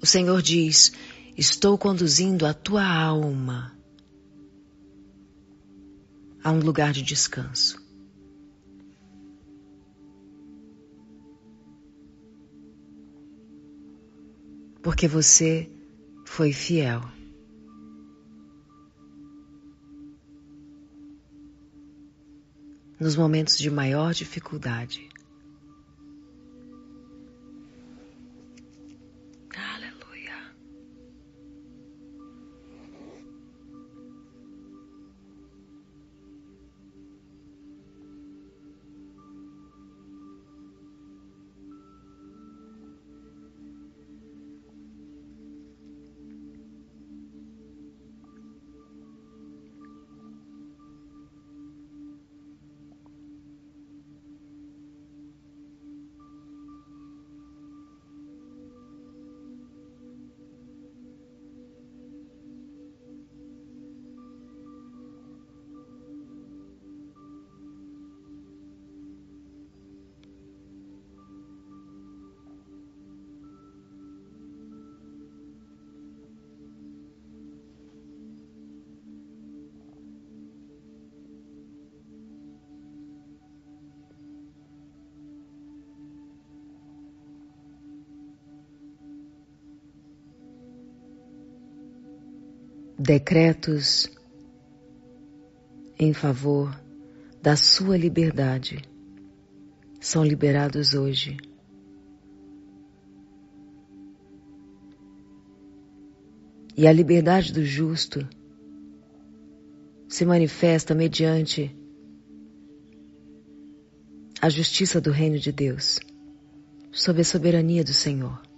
O 0.00 0.06
Senhor 0.06 0.42
diz: 0.42 0.92
Estou 1.36 1.78
conduzindo 1.78 2.46
a 2.46 2.52
tua 2.52 2.84
alma 2.84 3.76
a 6.42 6.50
um 6.50 6.58
lugar 6.58 6.92
de 6.92 7.02
descanso. 7.02 7.81
Porque 14.82 15.06
você 15.06 15.70
foi 16.24 16.52
fiel. 16.52 17.00
Nos 22.98 23.16
momentos 23.16 23.58
de 23.58 23.70
maior 23.70 24.12
dificuldade. 24.12 25.11
Decretos 93.02 94.08
em 95.98 96.12
favor 96.12 96.80
da 97.42 97.56
sua 97.56 97.96
liberdade 97.96 98.80
são 100.00 100.24
liberados 100.24 100.94
hoje. 100.94 101.36
E 106.76 106.86
a 106.86 106.92
liberdade 106.92 107.52
do 107.52 107.64
justo 107.64 108.26
se 110.08 110.24
manifesta 110.24 110.94
mediante 110.94 111.76
a 114.40 114.48
justiça 114.48 115.00
do 115.00 115.10
reino 115.10 115.40
de 115.40 115.50
Deus, 115.50 115.98
sob 116.92 117.20
a 117.20 117.24
soberania 117.24 117.82
do 117.82 117.92
Senhor. 117.92 118.51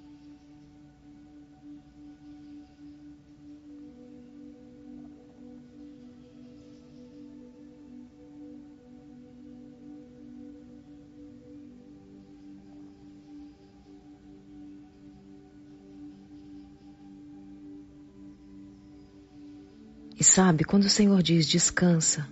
E 20.18 20.22
sabe, 20.22 20.64
quando 20.64 20.84
o 20.84 20.90
Senhor 20.90 21.22
diz 21.22 21.46
descansa, 21.48 22.28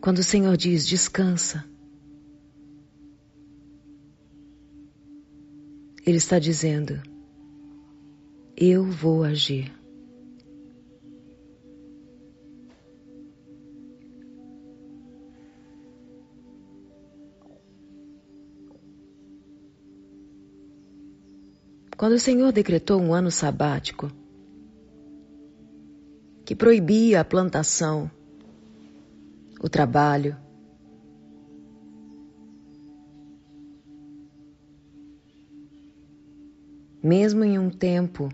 quando 0.00 0.18
o 0.18 0.24
Senhor 0.24 0.56
diz 0.56 0.86
descansa, 0.86 1.64
Ele 6.06 6.18
está 6.18 6.38
dizendo: 6.38 7.02
Eu 8.56 8.84
vou 8.84 9.24
agir. 9.24 9.74
Quando 21.96 22.12
o 22.12 22.18
Senhor 22.18 22.52
decretou 22.52 23.00
um 23.00 23.14
ano 23.14 23.30
sabático, 23.30 24.10
que 26.44 26.54
proibia 26.54 27.20
a 27.20 27.24
plantação, 27.24 28.10
o 29.62 29.68
trabalho. 29.68 30.36
Mesmo 37.02 37.42
em 37.44 37.58
um 37.58 37.70
tempo 37.70 38.28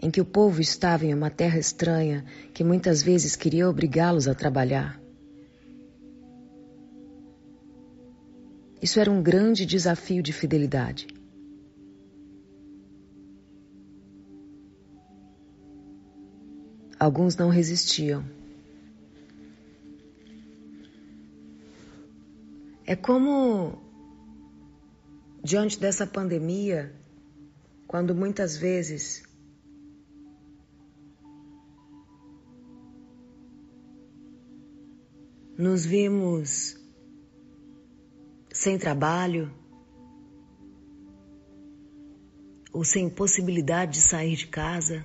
em 0.00 0.10
que 0.10 0.20
o 0.20 0.24
povo 0.24 0.60
estava 0.60 1.04
em 1.04 1.12
uma 1.12 1.30
terra 1.30 1.58
estranha 1.58 2.24
que 2.52 2.64
muitas 2.64 3.02
vezes 3.02 3.36
queria 3.36 3.68
obrigá-los 3.68 4.26
a 4.26 4.34
trabalhar. 4.34 5.00
Isso 8.80 8.98
era 9.00 9.10
um 9.10 9.22
grande 9.22 9.66
desafio 9.66 10.22
de 10.22 10.32
fidelidade. 10.32 11.06
Alguns 17.04 17.36
não 17.36 17.50
resistiam. 17.50 18.24
É 22.86 22.96
como, 22.96 23.78
diante 25.42 25.78
dessa 25.78 26.06
pandemia, 26.06 26.94
quando 27.86 28.14
muitas 28.14 28.56
vezes 28.56 29.22
nos 35.58 35.84
vimos 35.84 36.74
sem 38.50 38.78
trabalho 38.78 39.52
ou 42.72 42.82
sem 42.82 43.10
possibilidade 43.10 43.92
de 43.92 44.00
sair 44.00 44.36
de 44.36 44.46
casa. 44.46 45.04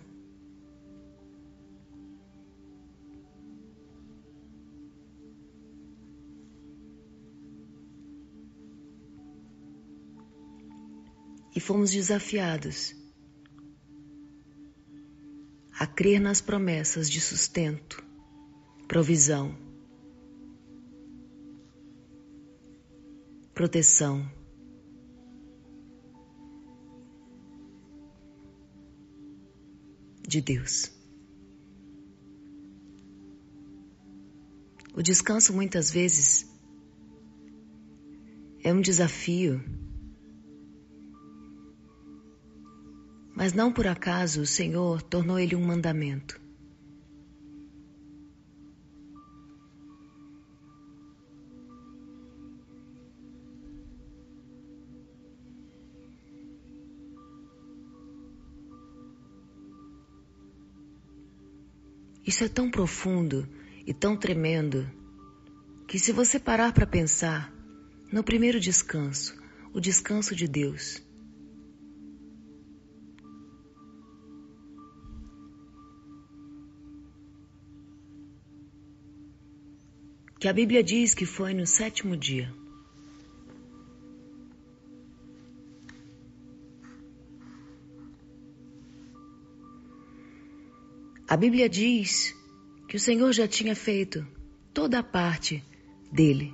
E 11.59 11.61
fomos 11.61 11.91
desafiados 11.91 12.95
a 15.77 15.85
crer 15.85 16.21
nas 16.21 16.39
promessas 16.39 17.09
de 17.09 17.19
sustento, 17.19 18.01
provisão 18.87 19.53
proteção. 23.53 24.25
De 30.25 30.39
Deus. 30.39 30.89
O 34.93 35.01
descanso 35.01 35.51
muitas 35.51 35.91
vezes 35.91 36.49
é 38.63 38.73
um 38.73 38.79
desafio, 38.79 39.61
mas 43.39 43.53
não 43.53 43.71
por 43.71 43.87
acaso 43.87 44.41
o 44.41 44.45
Senhor 44.45 45.01
tornou 45.01 45.39
ele 45.39 45.55
um 45.55 45.65
mandamento. 45.65 46.37
Isso 62.27 62.43
é 62.43 62.49
tão 62.49 62.69
profundo 62.69 63.47
e 63.87 63.93
tão 63.93 64.17
tremendo 64.17 64.85
que, 65.87 65.97
se 65.97 66.11
você 66.11 66.37
parar 66.37 66.73
para 66.73 66.85
pensar 66.85 67.53
no 68.11 68.21
primeiro 68.21 68.59
descanso, 68.59 69.33
o 69.73 69.79
descanso 69.79 70.35
de 70.35 70.45
Deus, 70.45 71.01
que 80.39 80.47
a 80.47 80.53
Bíblia 80.53 80.81
diz 80.81 81.13
que 81.13 81.25
foi 81.25 81.53
no 81.53 81.67
sétimo 81.67 82.15
dia. 82.15 82.53
A 91.27 91.35
Bíblia 91.35 91.69
diz 91.69 92.33
que 92.87 92.95
o 92.95 92.99
Senhor 92.99 93.31
já 93.33 93.47
tinha 93.47 93.75
feito 93.75 94.25
toda 94.73 94.99
a 94.99 95.03
parte 95.03 95.63
dele. 96.11 96.53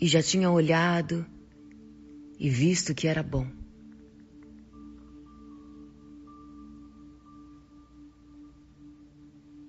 E 0.00 0.06
já 0.06 0.22
tinha 0.22 0.50
olhado 0.50 1.26
e 2.38 2.48
visto 2.48 2.94
que 2.94 3.08
era 3.08 3.22
bom. 3.22 3.57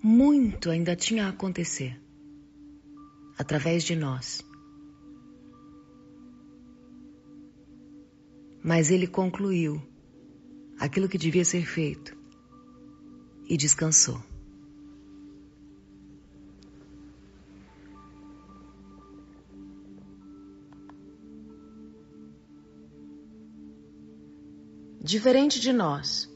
Muito 0.02 0.70
ainda 0.70 0.96
tinha 0.96 1.26
a 1.26 1.30
acontecer 1.30 2.00
através 3.38 3.84
de 3.84 3.98
nós. 3.98 4.46
Mas 8.64 8.92
ele 8.92 9.08
concluiu 9.08 9.82
aquilo 10.80 11.10
que 11.10 11.18
devia 11.18 11.44
ser 11.44 11.66
feito 11.66 12.18
e 13.46 13.58
descansou. 13.58 14.24
Diferente 25.02 25.60
de 25.60 25.74
nós, 25.74 26.29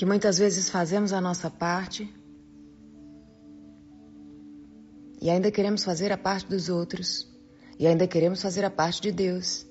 que 0.00 0.06
muitas 0.06 0.38
vezes 0.38 0.70
fazemos 0.70 1.12
a 1.12 1.20
nossa 1.20 1.50
parte 1.50 2.10
e 5.20 5.28
ainda 5.28 5.50
queremos 5.50 5.84
fazer 5.84 6.10
a 6.10 6.16
parte 6.16 6.48
dos 6.48 6.70
outros 6.70 7.30
e 7.78 7.86
ainda 7.86 8.06
queremos 8.06 8.40
fazer 8.40 8.64
a 8.64 8.70
parte 8.70 9.02
de 9.02 9.12
Deus. 9.12 9.66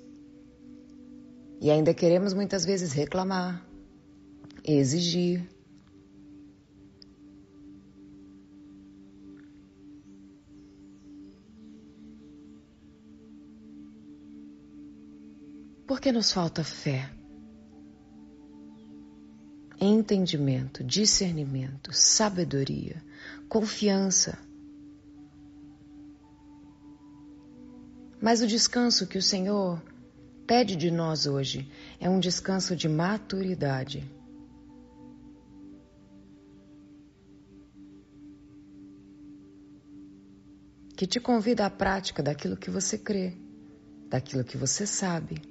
E 1.59 1.71
ainda 1.71 1.95
queremos 1.95 2.31
muitas 2.35 2.63
vezes 2.63 2.93
reclamar, 2.93 3.67
exigir. 4.63 5.49
Porque 15.87 16.11
nos 16.11 16.31
falta 16.31 16.63
fé, 16.63 17.09
entendimento, 19.79 20.83
discernimento, 20.83 21.93
sabedoria, 21.93 23.01
confiança. 23.47 24.37
Mas 28.21 28.41
o 28.41 28.47
descanso 28.47 29.07
que 29.07 29.17
o 29.17 29.21
Senhor 29.21 29.81
pede 30.45 30.75
de 30.75 30.91
nós 30.91 31.25
hoje 31.25 31.71
é 31.99 32.09
um 32.09 32.19
descanso 32.19 32.75
de 32.75 32.89
maturidade. 32.89 34.03
Que 40.97 41.07
te 41.07 41.19
convida 41.19 41.65
à 41.65 41.69
prática 41.69 42.21
daquilo 42.21 42.57
que 42.57 42.69
você 42.69 42.97
crê, 42.97 43.37
daquilo 44.09 44.43
que 44.43 44.57
você 44.57 44.85
sabe 44.85 45.41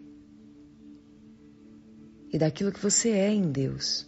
e 2.31 2.39
daquilo 2.39 2.70
que 2.70 2.81
você 2.81 3.11
é 3.11 3.31
em 3.31 3.51
Deus. 3.51 4.07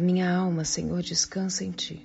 Minha 0.00 0.34
alma, 0.34 0.64
Senhor, 0.64 1.02
descansa 1.02 1.62
em 1.62 1.72
Ti. 1.72 2.02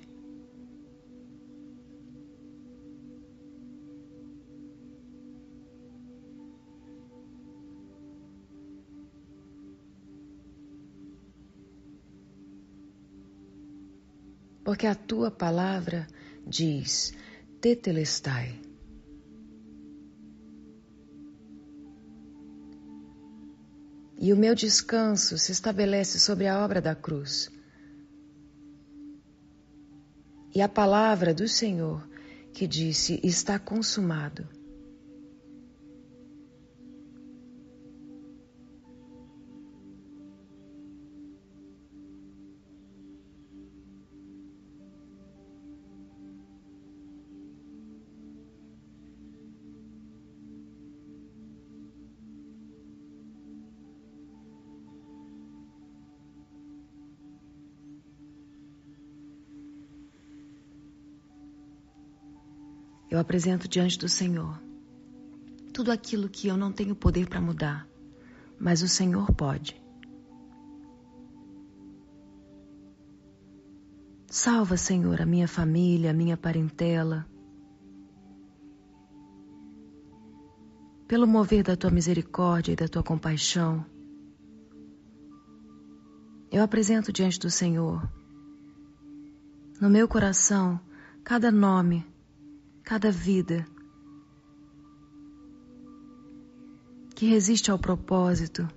Porque 14.62 14.86
a 14.86 14.94
tua 14.94 15.30
palavra 15.30 16.06
diz: 16.46 17.14
Tetelestai. 17.62 18.60
E 24.18 24.32
o 24.32 24.36
meu 24.36 24.54
descanso 24.54 25.38
se 25.38 25.52
estabelece 25.52 26.18
sobre 26.18 26.46
a 26.46 26.62
obra 26.62 26.82
da 26.82 26.94
cruz 26.94 27.55
e 30.56 30.62
a 30.62 30.68
palavra 30.70 31.34
do 31.34 31.46
Senhor 31.46 32.02
que 32.50 32.66
disse: 32.66 33.20
Está 33.22 33.58
consumado. 33.58 34.48
Apresento 63.26 63.66
diante 63.66 63.98
do 63.98 64.08
Senhor 64.08 64.56
tudo 65.72 65.90
aquilo 65.90 66.28
que 66.28 66.46
eu 66.46 66.56
não 66.56 66.72
tenho 66.72 66.94
poder 66.94 67.28
para 67.28 67.40
mudar, 67.40 67.86
mas 68.58 68.82
o 68.82 68.88
Senhor 68.88 69.30
pode. 69.34 69.78
Salva, 74.26 74.76
Senhor, 74.78 75.20
a 75.20 75.26
minha 75.26 75.46
família, 75.46 76.12
a 76.12 76.14
minha 76.14 76.36
parentela. 76.36 77.26
Pelo 81.06 81.26
mover 81.26 81.62
da 81.62 81.76
tua 81.76 81.90
misericórdia 81.90 82.72
e 82.72 82.76
da 82.76 82.88
tua 82.88 83.02
compaixão, 83.02 83.84
eu 86.50 86.62
apresento 86.62 87.12
diante 87.12 87.38
do 87.38 87.50
Senhor, 87.50 88.08
no 89.78 89.90
meu 89.90 90.08
coração, 90.08 90.80
cada 91.22 91.50
nome 91.50 92.15
cada 92.86 93.10
vida 93.10 93.66
que 97.16 97.26
resiste 97.26 97.68
ao 97.68 97.76
propósito, 97.76 98.68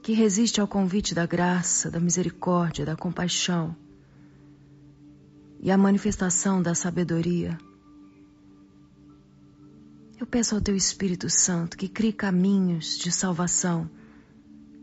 que 0.00 0.12
resiste 0.12 0.60
ao 0.60 0.68
convite 0.68 1.12
da 1.12 1.26
graça, 1.26 1.90
da 1.90 1.98
misericórdia, 1.98 2.86
da 2.86 2.94
compaixão 2.94 3.74
e 5.58 5.72
à 5.72 5.76
manifestação 5.76 6.62
da 6.62 6.76
sabedoria. 6.76 7.58
Eu 10.16 10.28
peço 10.28 10.54
ao 10.54 10.60
Teu 10.60 10.76
Espírito 10.76 11.28
Santo 11.28 11.76
que 11.76 11.88
crie 11.88 12.12
caminhos 12.12 12.96
de 12.96 13.10
salvação 13.10 13.90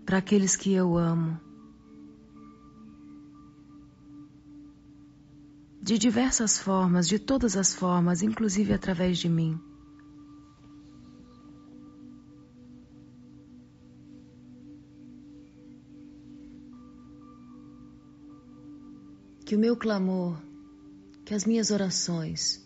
para 0.05 0.17
aqueles 0.17 0.57
que 0.57 0.73
eu 0.73 0.97
amo 0.97 1.46
de 5.87 5.97
diversas 5.97 6.59
formas, 6.59 7.07
de 7.07 7.17
todas 7.17 7.55
as 7.55 7.73
formas, 7.73 8.21
inclusive 8.21 8.73
através 8.73 9.17
de 9.17 9.29
mim. 9.29 9.57
Que 19.45 19.55
o 19.55 19.59
meu 19.59 19.77
clamor, 19.77 20.37
que 21.23 21.33
as 21.33 21.45
minhas 21.45 21.71
orações 21.71 22.61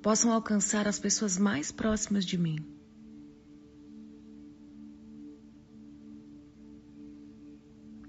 possam 0.00 0.30
alcançar 0.30 0.86
as 0.86 1.00
pessoas 1.00 1.36
mais 1.36 1.72
próximas 1.72 2.24
de 2.24 2.38
mim. 2.38 2.71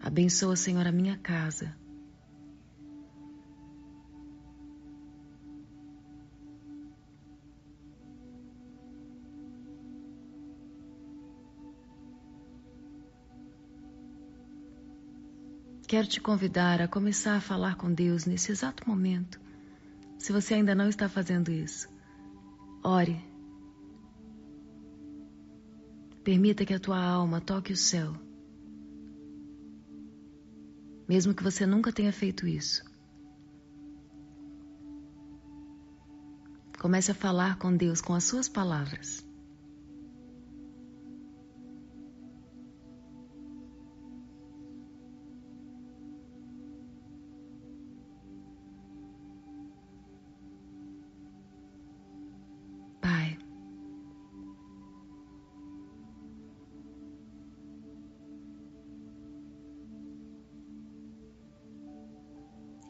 Abençoa, 0.04 0.58
Senhor, 0.58 0.86
a 0.86 0.92
minha 0.92 1.18
casa. 1.18 1.74
Quero 15.88 16.06
te 16.06 16.20
convidar 16.20 16.82
a 16.82 16.88
começar 16.88 17.38
a 17.38 17.42
falar 17.42 17.76
com 17.76 17.94
Deus 17.94 18.26
nesse 18.26 18.52
exato 18.52 18.88
momento. 18.90 19.40
Se 20.18 20.34
você 20.34 20.56
ainda 20.56 20.76
não 20.76 20.90
está 20.90 21.08
fazendo 21.08 21.50
isso, 21.50 21.88
ore. 22.84 23.24
Permita 26.26 26.66
que 26.66 26.74
a 26.74 26.80
tua 26.80 27.02
alma 27.02 27.40
toque 27.40 27.72
o 27.72 27.78
céu 27.78 28.23
mesmo 31.08 31.34
que 31.34 31.44
você 31.44 31.66
nunca 31.66 31.92
tenha 31.92 32.12
feito 32.12 32.48
isso. 32.48 32.84
Comece 36.80 37.12
a 37.12 37.16
falar 37.16 37.58
com 37.58 37.76
Deus 37.76 38.02
com 38.02 38.14
as 38.14 38.26
suas 38.26 38.50
palavras. 38.50 39.26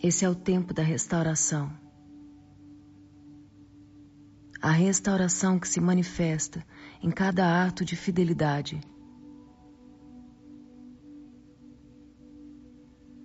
Esse 0.04 0.26
é 0.26 0.30
o 0.30 0.36
tempo 0.36 0.74
da 0.74 0.84
restauração. 0.84 1.72
A 4.62 4.70
restauração 4.70 5.58
que 5.58 5.68
se 5.68 5.80
manifesta 5.80 6.62
em 7.01 7.10
cada 7.10 7.66
ato 7.66 7.86
de 7.86 7.95
fidelidade. 7.95 8.82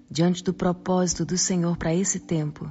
Diante 0.08 0.44
do 0.44 0.54
propósito 0.54 1.26
do 1.26 1.36
Senhor 1.36 1.76
para 1.76 1.92
esse 1.92 2.20
tempo. 2.20 2.70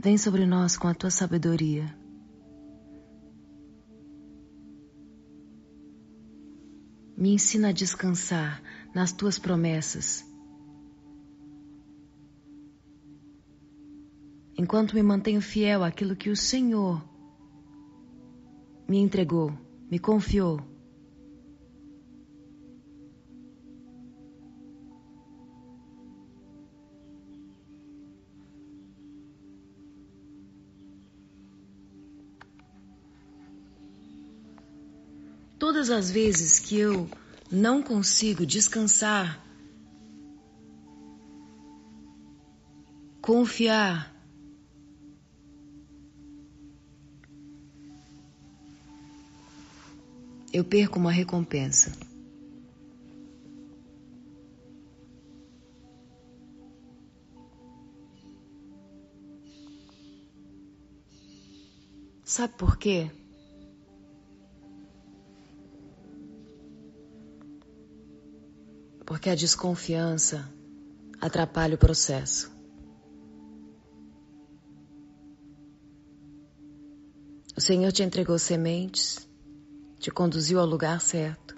Vem 0.00 0.18
sobre 0.18 0.44
nós 0.46 0.76
com 0.76 0.88
a 0.88 0.94
tua 0.94 1.12
sabedoria. 1.12 1.96
Me 7.20 7.30
ensina 7.30 7.70
a 7.70 7.72
descansar 7.72 8.62
nas 8.94 9.10
tuas 9.10 9.40
promessas. 9.40 10.24
Enquanto 14.56 14.94
me 14.94 15.02
mantenho 15.02 15.40
fiel 15.40 15.82
àquilo 15.82 16.14
que 16.14 16.30
o 16.30 16.36
Senhor 16.36 17.02
me 18.88 18.98
entregou, 18.98 19.52
me 19.90 19.98
confiou. 19.98 20.60
Todas 35.78 35.90
as 35.90 36.10
vezes 36.10 36.58
que 36.58 36.76
eu 36.76 37.08
não 37.52 37.80
consigo 37.80 38.44
descansar, 38.44 39.40
confiar, 43.22 44.12
eu 50.52 50.64
perco 50.64 50.98
uma 50.98 51.12
recompensa. 51.12 51.92
Sabe 62.24 62.54
por 62.54 62.76
quê? 62.76 63.12
Porque 69.08 69.30
a 69.30 69.34
desconfiança 69.34 70.46
atrapalha 71.18 71.76
o 71.76 71.78
processo. 71.78 72.52
O 77.56 77.60
Senhor 77.60 77.90
te 77.90 78.02
entregou 78.02 78.38
sementes, 78.38 79.26
te 79.98 80.10
conduziu 80.10 80.60
ao 80.60 80.66
lugar 80.66 81.00
certo. 81.00 81.56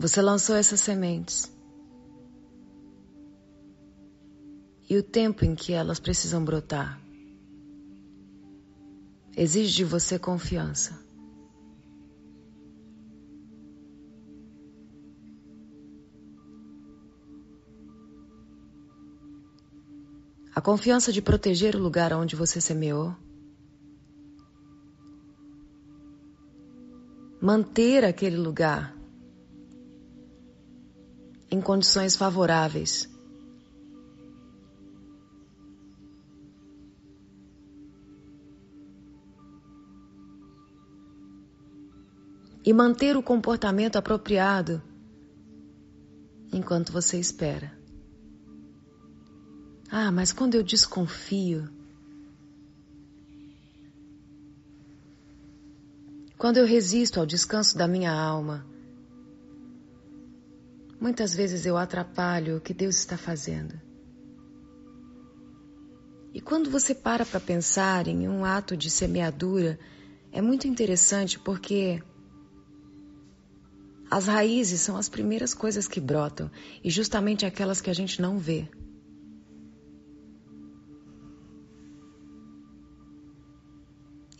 Você 0.00 0.20
lançou 0.20 0.56
essas 0.56 0.80
sementes. 0.80 1.52
e 4.90 4.96
o 4.98 5.02
tempo 5.02 5.42
em 5.42 5.54
que 5.54 5.72
elas 5.72 5.98
precisam 5.98 6.44
brotar. 6.44 7.00
Exige 9.34 9.76
de 9.76 9.84
você 9.84 10.18
confiança. 10.18 11.11
A 20.62 20.64
confiança 20.64 21.12
de 21.12 21.20
proteger 21.20 21.74
o 21.74 21.80
lugar 21.80 22.12
onde 22.12 22.36
você 22.36 22.60
semeou. 22.60 23.16
Manter 27.40 28.04
aquele 28.04 28.36
lugar 28.36 28.96
em 31.50 31.60
condições 31.60 32.14
favoráveis. 32.14 33.10
E 42.64 42.72
manter 42.72 43.16
o 43.16 43.22
comportamento 43.24 43.96
apropriado 43.96 44.80
enquanto 46.52 46.92
você 46.92 47.18
espera. 47.18 47.81
Ah, 49.94 50.10
mas 50.10 50.32
quando 50.32 50.54
eu 50.54 50.62
desconfio, 50.62 51.68
quando 56.38 56.56
eu 56.56 56.64
resisto 56.64 57.20
ao 57.20 57.26
descanso 57.26 57.76
da 57.76 57.86
minha 57.86 58.10
alma, 58.10 58.66
muitas 60.98 61.34
vezes 61.34 61.66
eu 61.66 61.76
atrapalho 61.76 62.56
o 62.56 62.60
que 62.60 62.72
Deus 62.72 62.96
está 62.96 63.18
fazendo. 63.18 63.78
E 66.32 66.40
quando 66.40 66.70
você 66.70 66.94
para 66.94 67.26
para 67.26 67.38
pensar 67.38 68.08
em 68.08 68.26
um 68.26 68.46
ato 68.46 68.74
de 68.74 68.88
semeadura, 68.88 69.78
é 70.32 70.40
muito 70.40 70.66
interessante 70.66 71.38
porque 71.38 72.02
as 74.10 74.26
raízes 74.26 74.80
são 74.80 74.96
as 74.96 75.10
primeiras 75.10 75.52
coisas 75.52 75.86
que 75.86 76.00
brotam 76.00 76.50
e 76.82 76.88
justamente 76.88 77.44
aquelas 77.44 77.82
que 77.82 77.90
a 77.90 77.94
gente 77.94 78.22
não 78.22 78.38
vê. 78.38 78.70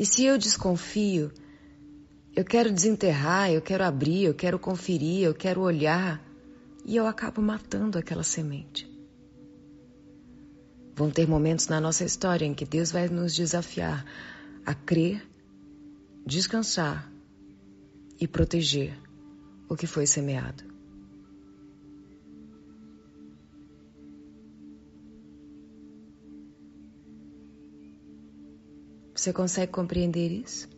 E 0.02 0.04
se 0.04 0.24
eu 0.24 0.36
desconfio, 0.36 1.30
eu 2.34 2.44
quero 2.44 2.72
desenterrar, 2.72 3.52
eu 3.52 3.62
quero 3.62 3.84
abrir, 3.84 4.24
eu 4.24 4.34
quero 4.34 4.58
conferir, 4.58 5.22
eu 5.22 5.32
quero 5.32 5.60
olhar, 5.60 6.20
e 6.84 6.96
eu 6.96 7.06
acabo 7.06 7.40
matando 7.40 7.96
aquela 7.96 8.24
semente. 8.24 8.90
Vão 10.96 11.08
ter 11.08 11.28
momentos 11.28 11.68
na 11.68 11.80
nossa 11.80 12.04
história 12.04 12.44
em 12.44 12.52
que 12.52 12.64
Deus 12.64 12.90
vai 12.90 13.08
nos 13.08 13.32
desafiar 13.32 14.04
a 14.66 14.74
crer, 14.74 15.24
descansar 16.26 17.08
e 18.20 18.26
proteger 18.26 18.98
o 19.68 19.76
que 19.76 19.86
foi 19.86 20.04
semeado. 20.04 20.64
Você 29.22 29.32
consegue 29.32 29.70
compreender 29.70 30.32
isso? 30.32 30.68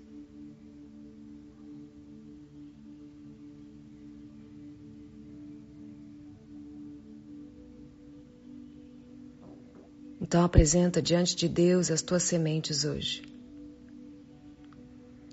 Então 10.20 10.44
apresenta 10.44 11.00
diante 11.00 11.34
de 11.34 11.48
Deus 11.48 11.90
as 11.90 12.02
tuas 12.02 12.24
sementes 12.24 12.84
hoje. 12.84 13.22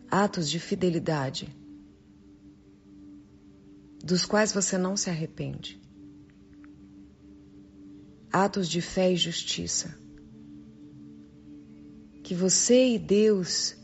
Atos 0.09 0.49
de 0.49 0.57
fidelidade, 0.57 1.53
dos 4.01 4.25
quais 4.25 4.53
você 4.53 4.77
não 4.77 4.95
se 4.95 5.09
arrepende. 5.09 5.81
Atos 8.31 8.69
de 8.69 8.79
fé 8.81 9.11
e 9.11 9.17
justiça 9.17 10.00
que 12.31 12.35
você 12.35 12.93
e 12.93 12.97
Deus 12.97 13.75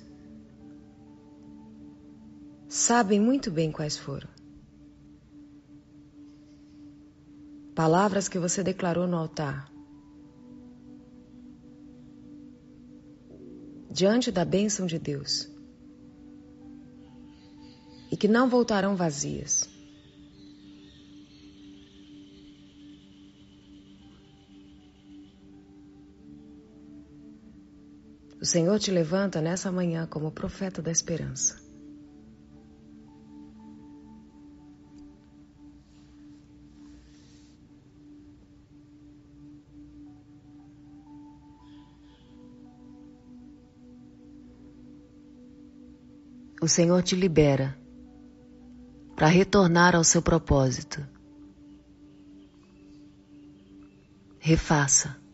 sabem 2.69 3.19
muito 3.19 3.51
bem 3.51 3.73
quais 3.73 3.97
foram. 3.97 4.29
Palavras 7.75 8.29
que 8.29 8.39
você 8.39 8.63
declarou 8.63 9.05
no 9.05 9.17
altar. 9.17 9.69
Diante 13.91 14.31
da 14.31 14.45
bênção 14.45 14.85
de 14.85 14.97
Deus. 14.97 15.51
E 18.09 18.15
que 18.15 18.29
não 18.29 18.47
voltarão 18.47 18.95
vazias. 18.95 19.69
O 28.39 28.45
Senhor 28.45 28.77
te 28.79 28.91
levanta 28.91 29.41
nessa 29.41 29.71
manhã 29.71 30.05
como 30.05 30.31
profeta 30.31 30.79
da 30.79 30.91
esperança. 30.91 31.59
O 46.61 46.67
Senhor 46.67 47.01
te 47.01 47.15
libera 47.15 47.79
para 49.15 49.27
retornar 49.27 49.95
ao 49.95 50.03
seu 50.03 50.21
propósito. 50.21 51.03
Refaça. 54.39 55.26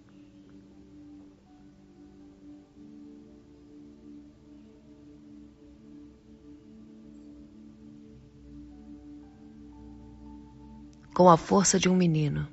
Com 11.14 11.30
a 11.30 11.38
força 11.38 11.80
de 11.80 11.88
um 11.88 11.95
menino. 11.95 12.47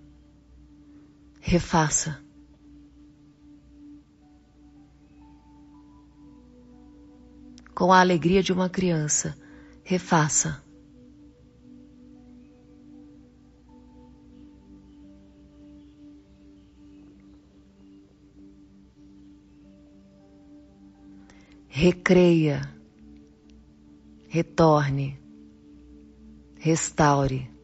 Refaça. 1.41 2.23
Com 7.75 7.93
a 7.93 8.01
alegria 8.01 8.43
de 8.43 8.53
uma 8.53 8.69
criança, 8.69 9.35
refaça. 9.83 10.63
Recreia, 21.69 22.61
retorne, 24.29 25.19
restaure. 26.59 27.60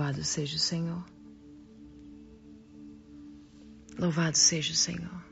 Louvado 0.00 0.24
seja 0.24 0.56
o 0.56 0.58
Senhor. 0.58 1.04
Louvado 3.98 4.38
seja 4.38 4.72
o 4.72 4.74
Senhor. 4.74 5.24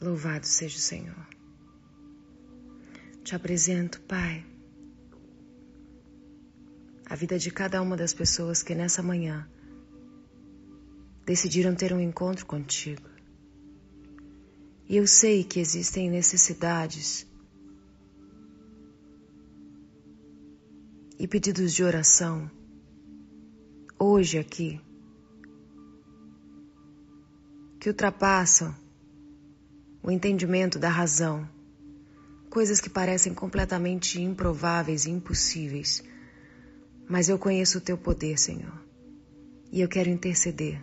Louvado 0.00 0.46
seja 0.46 0.78
o 0.78 0.80
Senhor. 0.80 1.26
Te 3.22 3.34
apresento, 3.34 4.00
Pai, 4.00 4.46
a 7.04 7.14
vida 7.14 7.38
de 7.38 7.50
cada 7.50 7.82
uma 7.82 7.98
das 7.98 8.14
pessoas 8.14 8.62
que 8.62 8.74
nessa 8.74 9.02
manhã 9.02 9.46
decidiram 11.26 11.74
ter 11.74 11.92
um 11.92 12.00
encontro 12.00 12.46
contigo. 12.46 13.10
E 14.88 14.96
eu 14.96 15.06
sei 15.06 15.44
que 15.44 15.60
existem 15.60 16.08
necessidades 16.08 17.27
e 21.18 21.26
pedidos 21.26 21.74
de 21.74 21.82
oração 21.82 22.48
hoje 23.98 24.38
aqui, 24.38 24.80
que 27.80 27.88
ultrapassam 27.88 28.74
o 30.02 30.10
entendimento 30.10 30.78
da 30.78 30.88
razão, 30.88 31.48
coisas 32.48 32.80
que 32.80 32.88
parecem 32.88 33.34
completamente 33.34 34.22
improváveis 34.22 35.04
e 35.04 35.10
impossíveis. 35.10 36.04
Mas 37.08 37.28
eu 37.28 37.38
conheço 37.38 37.78
o 37.78 37.80
teu 37.80 37.98
poder, 37.98 38.38
Senhor, 38.38 38.80
e 39.72 39.80
eu 39.80 39.88
quero 39.88 40.08
interceder. 40.08 40.80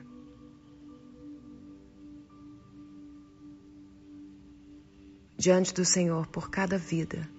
Diante 5.37 5.73
do 5.73 5.85
Senhor 5.85 6.27
por 6.27 6.49
cada 6.49 6.77
vida 6.77 7.29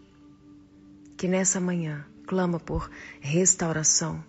que 1.16 1.26
nessa 1.26 1.58
manhã 1.58 2.06
clama 2.26 2.58
por 2.58 2.90
restauração, 3.20 4.22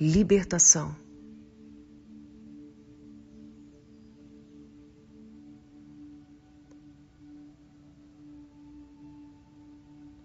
libertação. 0.00 0.94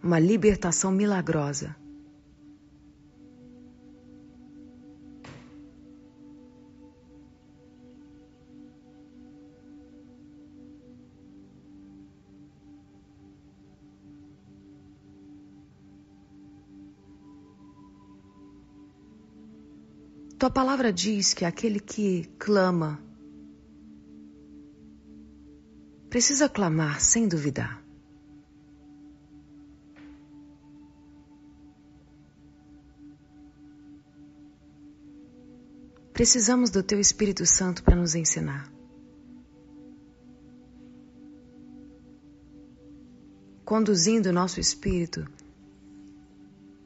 Uma 0.01 0.17
libertação 0.17 0.91
milagrosa. 0.91 1.75
Tua 20.40 20.50
palavra 20.50 20.94
diz 20.94 21.34
que 21.34 21.44
aquele 21.44 21.82
que 21.82 22.24
clama 22.40 22.98
precisa 26.10 26.48
clamar 26.48 27.02
sem 27.02 27.28
duvidar. 27.28 27.84
Precisamos 36.14 36.70
do 36.70 36.82
Teu 36.82 37.02
Espírito 37.02 37.46
Santo 37.46 37.84
para 37.84 37.98
nos 37.98 38.16
ensinar. 38.16 38.72
Conduzindo 43.66 44.30
o 44.30 44.34
nosso 44.34 44.62
espírito 44.62 45.28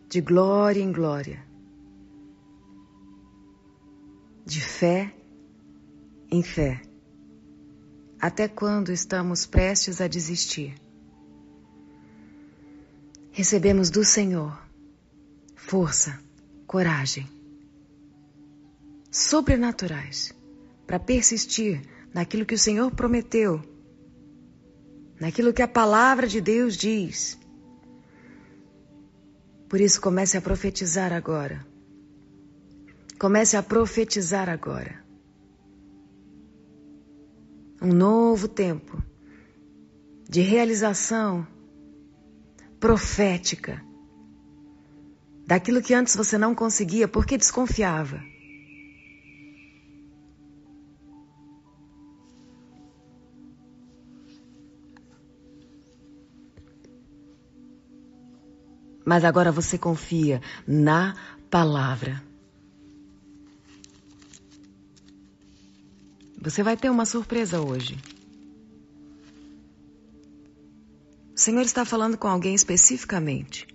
de 0.10 0.22
glória 0.22 0.82
em 0.82 0.92
glória 0.92 1.53
de 4.46 4.62
fé 4.62 5.14
em 6.30 6.44
fé, 6.44 6.82
até 8.20 8.48
quando 8.48 8.92
estamos 8.92 9.46
prestes 9.46 10.02
a 10.02 10.08
desistir. 10.08 10.76
Recebemos 13.32 13.90
do 13.90 14.04
Senhor 14.04 14.60
força, 15.56 16.20
coragem, 16.68 17.28
sobrenaturais 19.10 20.34
para 20.86 21.00
persistir 21.00 21.82
naquilo 22.14 22.46
que 22.46 22.56
o 22.56 22.60
Senhor 22.60 22.92
prometeu, 22.92 23.62
naquilo 25.20 25.54
que 25.54 25.62
a 25.62 25.68
palavra 25.68 26.28
de 26.28 26.42
Deus 26.42 26.76
diz. 26.76 27.38
Por 29.70 29.80
isso, 29.80 30.02
comece 30.02 30.38
a 30.38 30.42
profetizar 30.42 31.14
agora 31.14 31.73
Comece 33.24 33.56
a 33.56 33.64
profetizar 33.64 34.50
agora. 34.50 35.02
Um 37.82 37.94
novo 37.94 38.50
tempo 38.50 39.02
de 40.30 40.42
realização 40.42 41.48
profética 42.82 43.82
daquilo 45.48 45.82
que 45.82 45.94
antes 45.94 46.18
você 46.18 46.38
não 46.38 46.54
conseguia 46.54 47.08
porque 47.08 47.38
desconfiava. 47.38 48.22
Mas 59.06 59.24
agora 59.24 59.50
você 59.50 59.78
confia 59.78 60.42
na 60.68 61.16
palavra. 61.50 62.33
Você 66.44 66.62
vai 66.62 66.76
ter 66.76 66.90
uma 66.90 67.06
surpresa 67.06 67.62
hoje. 67.62 67.98
O 71.34 71.40
Senhor 71.40 71.62
está 71.62 71.86
falando 71.86 72.18
com 72.18 72.28
alguém 72.28 72.54
especificamente. 72.54 73.66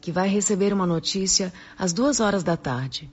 Que 0.00 0.10
vai 0.10 0.28
receber 0.28 0.72
uma 0.72 0.86
notícia 0.86 1.52
às 1.76 1.92
duas 1.92 2.20
horas 2.20 2.42
da 2.42 2.56
tarde. 2.56 3.12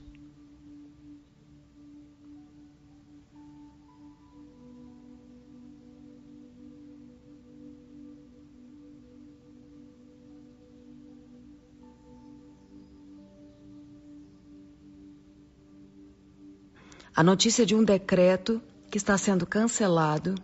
A 17.16 17.22
notícia 17.22 17.64
de 17.64 17.76
um 17.76 17.84
decreto 17.84 18.60
que 18.90 18.98
está 18.98 19.16
sendo 19.16 19.46
cancelado 19.46 20.34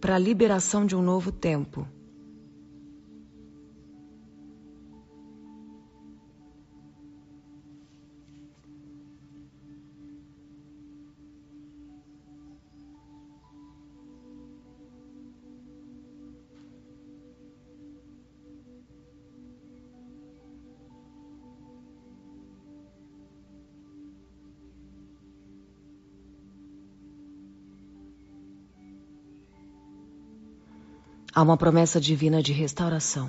para 0.00 0.16
a 0.16 0.18
liberação 0.18 0.84
de 0.84 0.96
um 0.96 1.02
novo 1.02 1.30
tempo. 1.30 1.86
Há 31.34 31.42
uma 31.42 31.56
promessa 31.56 32.00
divina 32.00 32.40
de 32.40 32.52
restauração. 32.52 33.28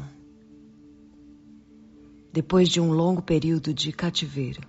Depois 2.32 2.70
de 2.70 2.80
um 2.80 2.92
longo 2.92 3.22
período 3.22 3.74
de 3.74 3.92
cativeiro. 3.92 4.62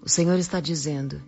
O 0.00 0.08
Senhor 0.08 0.38
está 0.38 0.60
dizendo: 0.60 1.22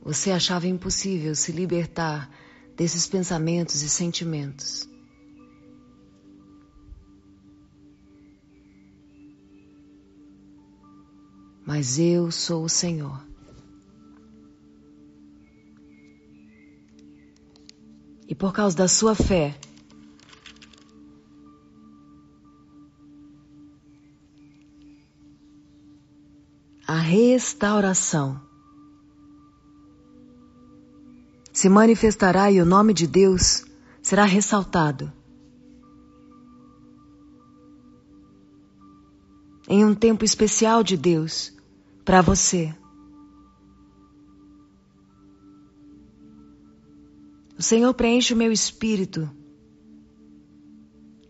você 0.00 0.30
achava 0.30 0.68
impossível 0.68 1.34
se 1.34 1.50
libertar 1.50 2.30
desses 2.76 3.08
pensamentos 3.08 3.82
e 3.82 3.88
sentimentos. 3.88 4.88
Mas 11.66 11.98
eu 11.98 12.30
sou 12.30 12.62
o 12.64 12.68
Senhor. 12.68 13.20
E 18.28 18.34
por 18.34 18.52
causa 18.52 18.76
da 18.76 18.86
sua 18.86 19.16
fé, 19.16 19.58
a 26.86 26.98
restauração 26.98 28.40
se 31.52 31.68
manifestará 31.68 32.50
e 32.50 32.60
o 32.60 32.66
nome 32.66 32.94
de 32.94 33.08
Deus 33.08 33.64
será 34.00 34.24
ressaltado. 34.24 35.12
Em 39.68 39.84
um 39.84 39.94
tempo 39.94 40.24
especial 40.24 40.84
de 40.84 40.96
Deus, 40.96 41.55
para 42.06 42.22
você. 42.22 42.74
O 47.58 47.62
Senhor 47.62 47.92
preenche 47.92 48.32
o 48.32 48.36
meu 48.36 48.52
espírito 48.52 49.28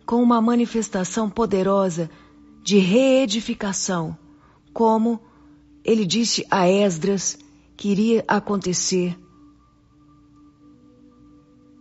com 0.04 0.22
uma 0.22 0.40
manifestação 0.40 1.28
poderosa 1.28 2.08
de 2.62 2.78
reedificação, 2.78 4.16
como 4.72 5.20
ele 5.82 6.04
disse 6.04 6.46
a 6.50 6.68
Esdras 6.68 7.38
que 7.76 7.88
iria 7.88 8.24
acontecer. 8.28 9.18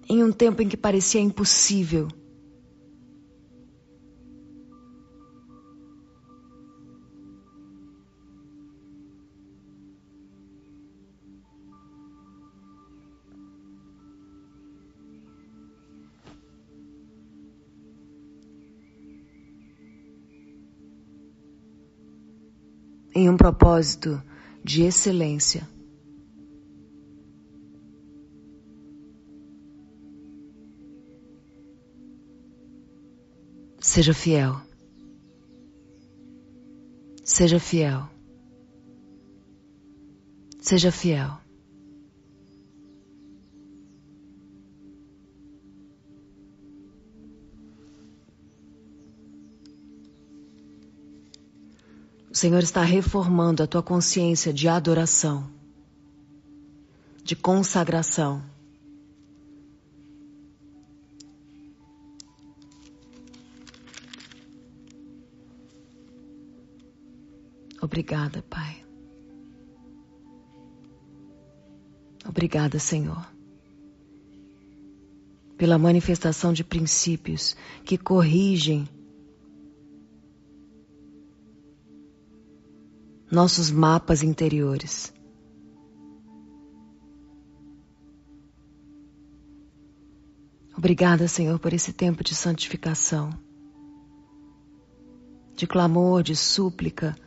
em 0.08 0.24
um 0.24 0.32
tempo 0.32 0.62
em 0.62 0.70
que 0.70 0.78
parecia 0.78 1.20
impossível. 1.20 2.08
Em 23.16 23.30
um 23.30 23.38
propósito 23.38 24.22
de 24.62 24.84
excelência. 24.84 25.66
Seja 33.80 34.14
fiel. 34.14 34.60
Seja 37.24 37.60
fiel. 37.60 38.10
Seja 40.60 40.92
fiel. 40.92 41.45
O 52.36 52.38
Senhor 52.38 52.62
está 52.62 52.82
reformando 52.82 53.64
a 53.64 53.68
tua 53.68 53.82
consciência 53.82 54.52
de 54.52 54.68
adoração, 54.68 55.50
de 57.24 57.34
consagração. 57.34 58.44
Obrigada, 67.82 68.44
Pai. 68.50 68.84
Obrigada, 72.28 72.80
Senhor, 72.80 73.26
pela 75.58 75.78
manifestação 75.78 76.52
de 76.52 76.66
princípios 76.66 77.56
que 77.86 77.98
corrigem 77.98 78.90
nossos 83.32 83.72
mapas 83.72 84.22
interiores. 84.24 85.14
Obrigada, 90.78 91.28
Senhor, 91.28 91.58
por 91.58 91.74
esse 91.74 91.94
tempo 91.94 92.24
de 92.24 92.36
santificação, 92.36 93.32
de 95.56 95.66
clamor, 95.66 96.22
de 96.22 96.36
súplica, 96.36 97.18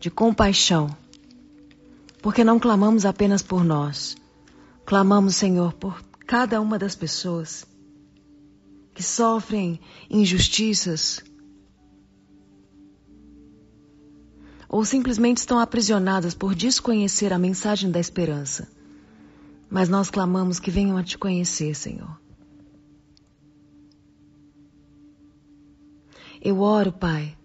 de 0.00 0.10
compaixão, 0.10 0.88
porque 2.22 2.42
não 2.42 2.58
clamamos 2.58 3.04
apenas 3.04 3.42
por 3.42 3.62
nós, 3.62 4.16
clamamos, 4.86 5.36
Senhor, 5.36 5.74
por 5.74 6.02
cada 6.26 6.60
uma 6.60 6.78
das 6.78 6.96
pessoas 6.96 7.66
que 8.94 9.02
sofrem 9.02 9.78
injustiças, 10.08 11.22
ou 14.74 14.84
simplesmente 14.84 15.36
estão 15.36 15.60
aprisionadas 15.60 16.34
por 16.34 16.52
desconhecer 16.52 17.32
a 17.32 17.38
mensagem 17.38 17.92
da 17.92 18.00
esperança. 18.00 18.66
Mas 19.70 19.88
nós 19.88 20.10
clamamos 20.10 20.58
que 20.58 20.68
venham 20.68 20.96
a 20.96 21.04
te 21.04 21.16
conhecer, 21.16 21.76
Senhor. 21.76 22.18
Eu 26.42 26.58
oro, 26.58 26.92
Pai, 26.92 27.36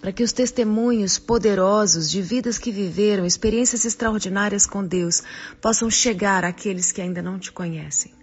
para 0.00 0.10
que 0.10 0.22
os 0.22 0.32
testemunhos 0.32 1.18
poderosos 1.18 2.10
de 2.10 2.22
vidas 2.22 2.56
que 2.56 2.72
viveram 2.72 3.26
experiências 3.26 3.84
extraordinárias 3.84 4.66
com 4.66 4.82
Deus 4.82 5.22
possam 5.60 5.90
chegar 5.90 6.46
àqueles 6.46 6.92
que 6.92 7.02
ainda 7.02 7.20
não 7.20 7.38
te 7.38 7.52
conhecem. 7.52 8.15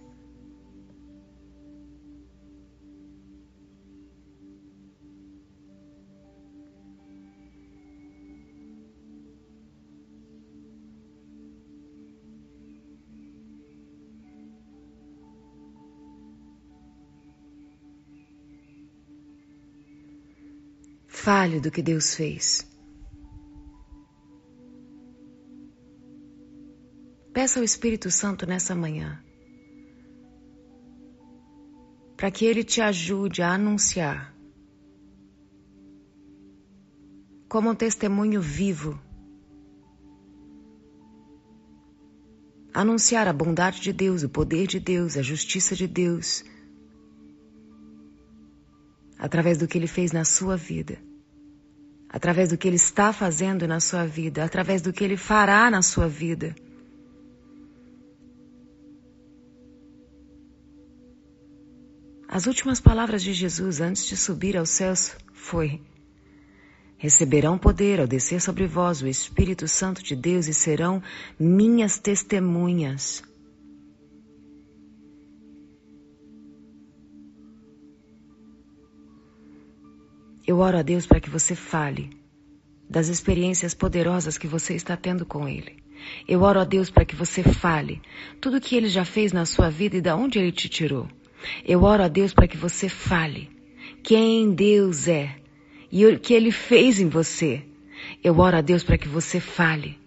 Fale 21.24 21.58
do 21.58 21.70
que 21.70 21.80
Deus 21.80 22.14
fez. 22.14 22.70
Peça 27.32 27.58
ao 27.58 27.64
Espírito 27.64 28.10
Santo 28.10 28.44
nessa 28.44 28.74
manhã 28.74 29.24
para 32.14 32.30
que 32.30 32.44
ele 32.44 32.62
te 32.62 32.82
ajude 32.82 33.40
a 33.40 33.54
anunciar 33.54 34.36
como 37.48 37.70
um 37.70 37.74
testemunho 37.74 38.42
vivo. 38.42 39.00
Anunciar 42.74 43.26
a 43.28 43.32
bondade 43.32 43.80
de 43.80 43.94
Deus, 43.94 44.24
o 44.24 44.28
poder 44.28 44.66
de 44.66 44.78
Deus, 44.78 45.16
a 45.16 45.22
justiça 45.22 45.74
de 45.74 45.88
Deus, 45.88 46.44
através 49.18 49.56
do 49.56 49.66
que 49.66 49.78
ele 49.78 49.86
fez 49.86 50.12
na 50.12 50.26
sua 50.26 50.54
vida 50.54 51.13
através 52.14 52.50
do 52.50 52.56
que 52.56 52.68
Ele 52.68 52.76
está 52.76 53.12
fazendo 53.12 53.66
na 53.66 53.80
sua 53.80 54.06
vida, 54.06 54.44
através 54.44 54.80
do 54.80 54.92
que 54.92 55.02
Ele 55.02 55.16
fará 55.16 55.68
na 55.68 55.82
sua 55.82 56.06
vida. 56.06 56.54
As 62.28 62.46
últimas 62.46 62.78
palavras 62.80 63.20
de 63.20 63.32
Jesus 63.32 63.80
antes 63.80 64.06
de 64.06 64.16
subir 64.16 64.56
aos 64.56 64.70
céus 64.70 65.16
foi: 65.32 65.80
Receberão 66.96 67.58
poder 67.58 67.98
ao 67.98 68.06
descer 68.06 68.40
sobre 68.40 68.64
vós 68.64 69.02
o 69.02 69.08
Espírito 69.08 69.66
Santo 69.66 70.00
de 70.00 70.14
Deus 70.14 70.46
e 70.46 70.54
serão 70.54 71.02
minhas 71.36 71.98
testemunhas. 71.98 73.24
Eu 80.46 80.58
oro 80.58 80.76
a 80.76 80.82
Deus 80.82 81.06
para 81.06 81.20
que 81.20 81.30
você 81.30 81.54
fale 81.54 82.10
das 82.88 83.08
experiências 83.08 83.72
poderosas 83.72 84.36
que 84.36 84.46
você 84.46 84.74
está 84.74 84.96
tendo 84.96 85.24
com 85.24 85.48
Ele. 85.48 85.82
Eu 86.28 86.42
oro 86.42 86.60
a 86.60 86.64
Deus 86.64 86.90
para 86.90 87.04
que 87.04 87.16
você 87.16 87.42
fale 87.42 88.02
tudo 88.40 88.58
o 88.58 88.60
que 88.60 88.76
Ele 88.76 88.88
já 88.88 89.04
fez 89.04 89.32
na 89.32 89.46
sua 89.46 89.70
vida 89.70 89.96
e 89.96 90.00
de 90.02 90.12
onde 90.12 90.38
Ele 90.38 90.52
te 90.52 90.68
tirou. 90.68 91.08
Eu 91.64 91.82
oro 91.82 92.02
a 92.02 92.08
Deus 92.08 92.34
para 92.34 92.46
que 92.46 92.56
você 92.56 92.88
fale 92.88 93.50
quem 94.02 94.52
Deus 94.52 95.08
é 95.08 95.36
e 95.90 96.04
o 96.04 96.18
que 96.18 96.34
Ele 96.34 96.50
fez 96.50 97.00
em 97.00 97.08
você. 97.08 97.64
Eu 98.22 98.38
oro 98.38 98.58
a 98.58 98.60
Deus 98.60 98.82
para 98.82 98.98
que 98.98 99.08
você 99.08 99.40
fale. 99.40 99.98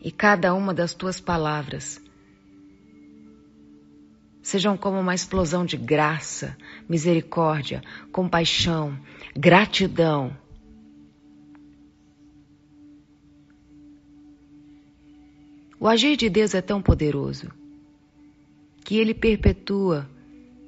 E 0.00 0.12
cada 0.12 0.54
uma 0.54 0.72
das 0.72 0.94
tuas 0.94 1.18
palavras 1.18 2.00
sejam 4.44 4.76
como 4.76 5.00
uma 5.00 5.14
explosão 5.14 5.64
de 5.64 5.74
graça, 5.74 6.54
misericórdia, 6.86 7.82
compaixão, 8.12 8.96
gratidão. 9.34 10.36
O 15.80 15.88
agir 15.88 16.16
de 16.16 16.28
Deus 16.28 16.54
é 16.54 16.60
tão 16.60 16.82
poderoso 16.82 17.50
que 18.84 18.98
ele 18.98 19.14
perpetua 19.14 20.08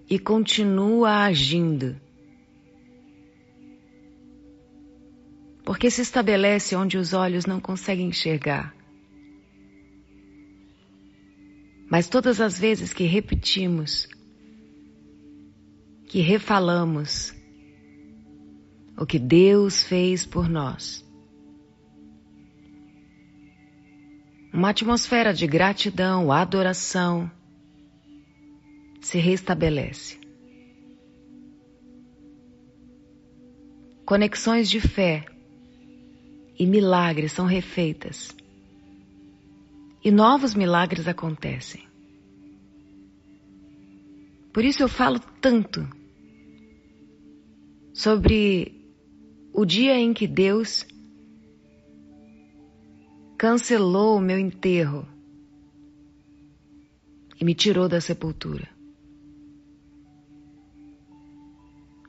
e 0.09 0.19
continua 0.19 1.25
agindo. 1.25 2.01
Porque 5.63 5.91
se 5.91 6.01
estabelece 6.01 6.75
onde 6.75 6.97
os 6.97 7.13
olhos 7.13 7.45
não 7.45 7.61
conseguem 7.61 8.09
enxergar. 8.09 8.75
Mas 11.89 12.09
todas 12.09 12.41
as 12.41 12.59
vezes 12.59 12.93
que 12.93 13.05
repetimos, 13.05 14.09
que 16.09 16.21
refalamos 16.21 17.33
o 18.99 19.07
que 19.07 19.19
Deus 19.19 19.83
fez 19.83 20.27
por 20.27 20.49
nós, 20.49 21.05
uma 24.53 24.71
atmosfera 24.71 25.33
de 25.33 25.47
gratidão, 25.47 26.33
adoração 26.33 27.31
se 29.01 29.19
restabelece. 29.19 30.19
Conexões 34.05 34.69
de 34.69 34.81
fé 34.81 35.27
e 36.59 36.67
milagres 36.67 37.33
são 37.33 37.45
refeitas 37.45 38.35
e 40.07 40.11
novos 40.13 40.55
milagres 40.55 41.09
acontecem. 41.09 41.83
Por 44.53 44.65
isso 44.65 44.81
eu 44.85 44.89
falo 44.89 45.19
tanto 45.41 45.85
sobre 47.93 48.87
o 49.53 49.65
dia 49.65 49.99
em 49.99 50.15
que 50.15 50.29
Deus 50.29 50.87
cancelou 53.37 54.19
o 54.19 54.21
meu 54.21 54.39
enterro 54.39 55.09
e 57.41 57.45
me 57.45 57.53
tirou 57.53 57.89
da 57.89 58.01
sepultura. 58.01 58.69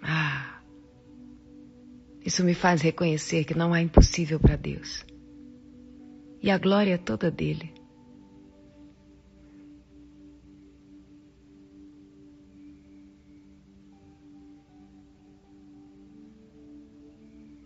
Ah, 0.04 0.62
isso 2.24 2.44
me 2.44 2.54
faz 2.54 2.80
reconhecer 2.80 3.44
que 3.44 3.58
não 3.58 3.74
há 3.74 3.82
impossível 3.82 4.40
para 4.40 4.56
Deus. 4.56 5.04
E 6.44 6.52
a 6.52 6.60
glória 6.60 6.94
é 6.94 6.98
toda 7.00 7.32
dele. 7.32 7.77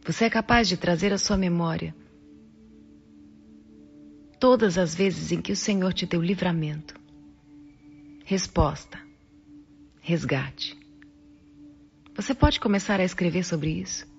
Você 0.03 0.25
é 0.25 0.29
capaz 0.29 0.67
de 0.67 0.77
trazer 0.77 1.13
à 1.13 1.17
sua 1.17 1.37
memória 1.37 1.95
todas 4.39 4.75
as 4.79 4.95
vezes 4.95 5.31
em 5.31 5.39
que 5.39 5.51
o 5.51 5.55
Senhor 5.55 5.93
te 5.93 6.07
deu 6.07 6.19
livramento, 6.19 6.99
resposta, 8.25 8.99
resgate. 9.99 10.75
Você 12.15 12.33
pode 12.33 12.59
começar 12.59 12.99
a 12.99 13.03
escrever 13.03 13.43
sobre 13.43 13.69
isso. 13.69 14.09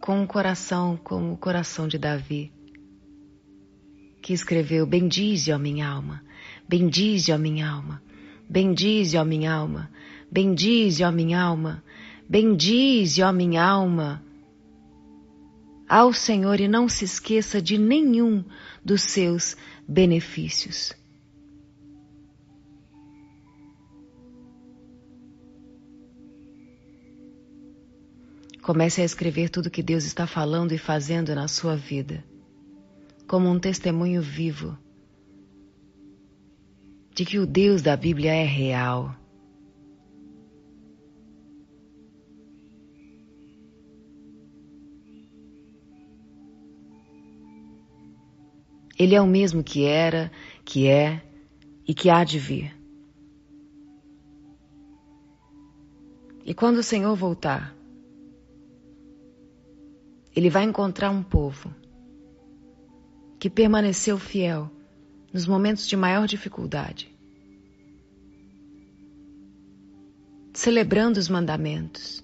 Com 0.00 0.20
um 0.20 0.26
coração 0.26 0.96
como 0.96 1.32
o 1.32 1.38
coração 1.38 1.86
de 1.86 1.96
Davi, 1.96 2.52
que 4.20 4.32
escreveu: 4.32 4.84
Bendize, 4.84 5.52
ó 5.52 5.58
minha 5.58 5.88
alma, 5.88 6.24
bendize, 6.72 7.30
ó 7.30 7.36
minha 7.36 7.68
alma, 7.68 8.02
bendize, 8.48 9.18
ó 9.18 9.24
minha 9.26 9.52
alma, 9.52 9.90
bendize, 10.30 11.04
ó 11.04 11.12
minha 11.12 11.38
alma, 11.38 11.84
bendize, 12.26 13.22
ó 13.22 13.30
minha 13.30 13.62
alma, 13.62 14.24
ao 15.86 16.14
Senhor 16.14 16.58
e 16.60 16.66
não 16.66 16.88
se 16.88 17.04
esqueça 17.04 17.60
de 17.60 17.76
nenhum 17.76 18.42
dos 18.82 19.02
seus 19.02 19.54
benefícios. 19.86 20.94
Comece 28.62 29.02
a 29.02 29.04
escrever 29.04 29.50
tudo 29.50 29.70
que 29.70 29.82
Deus 29.82 30.04
está 30.04 30.26
falando 30.26 30.72
e 30.72 30.78
fazendo 30.78 31.34
na 31.34 31.48
sua 31.48 31.76
vida, 31.76 32.24
como 33.26 33.50
um 33.50 33.58
testemunho 33.58 34.22
vivo 34.22 34.78
de 37.14 37.24
que 37.24 37.38
o 37.38 37.46
Deus 37.46 37.82
da 37.82 37.96
Bíblia 37.96 38.32
é 38.32 38.44
real. 38.44 39.14
Ele 48.98 49.14
é 49.14 49.20
o 49.20 49.26
mesmo 49.26 49.64
que 49.64 49.84
era, 49.84 50.30
que 50.64 50.86
é 50.88 51.22
e 51.86 51.92
que 51.92 52.08
há 52.08 52.22
de 52.24 52.38
vir. 52.38 52.76
E 56.44 56.54
quando 56.54 56.78
o 56.78 56.82
Senhor 56.82 57.14
voltar, 57.14 57.74
ele 60.34 60.48
vai 60.48 60.64
encontrar 60.64 61.10
um 61.10 61.22
povo 61.22 61.74
que 63.38 63.50
permaneceu 63.50 64.18
fiel 64.18 64.70
nos 65.32 65.46
momentos 65.46 65.86
de 65.86 65.96
maior 65.96 66.26
dificuldade, 66.26 67.10
celebrando 70.52 71.18
os 71.18 71.28
mandamentos, 71.28 72.22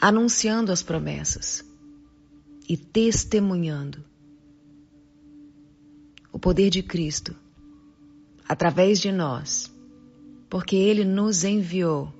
anunciando 0.00 0.72
as 0.72 0.82
promessas 0.82 1.62
e 2.66 2.76
testemunhando 2.76 4.02
o 6.32 6.38
poder 6.38 6.70
de 6.70 6.82
Cristo 6.82 7.36
através 8.48 8.98
de 8.98 9.12
nós, 9.12 9.70
porque 10.48 10.74
Ele 10.74 11.04
nos 11.04 11.44
enviou 11.44 12.12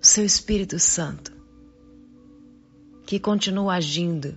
o 0.00 0.04
Seu 0.04 0.24
Espírito 0.24 0.78
Santo, 0.78 1.39
que 3.10 3.18
continua 3.18 3.74
agindo 3.74 4.36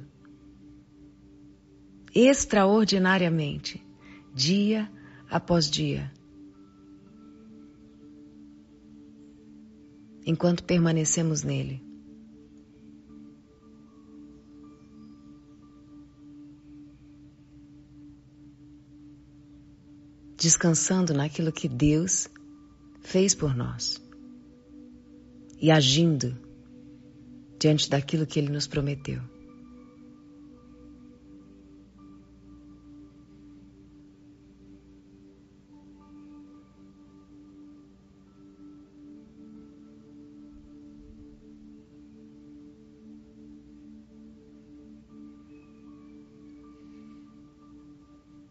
extraordinariamente, 2.11 3.85
dia 4.33 4.91
após 5.29 5.69
dia. 5.69 6.11
Enquanto 10.25 10.63
permanecemos 10.63 11.43
nele. 11.43 11.83
descansando 20.35 21.13
naquilo 21.13 21.51
que 21.53 21.69
Deus 21.69 22.27
fez 23.01 23.35
por 23.35 23.55
nós 23.55 24.03
e 25.61 25.71
agindo 25.71 26.35
diante 27.63 27.89
daquilo 27.89 28.25
que 28.25 28.37
Ele 28.39 28.49
nos 28.49 28.67
prometeu. 28.67 29.21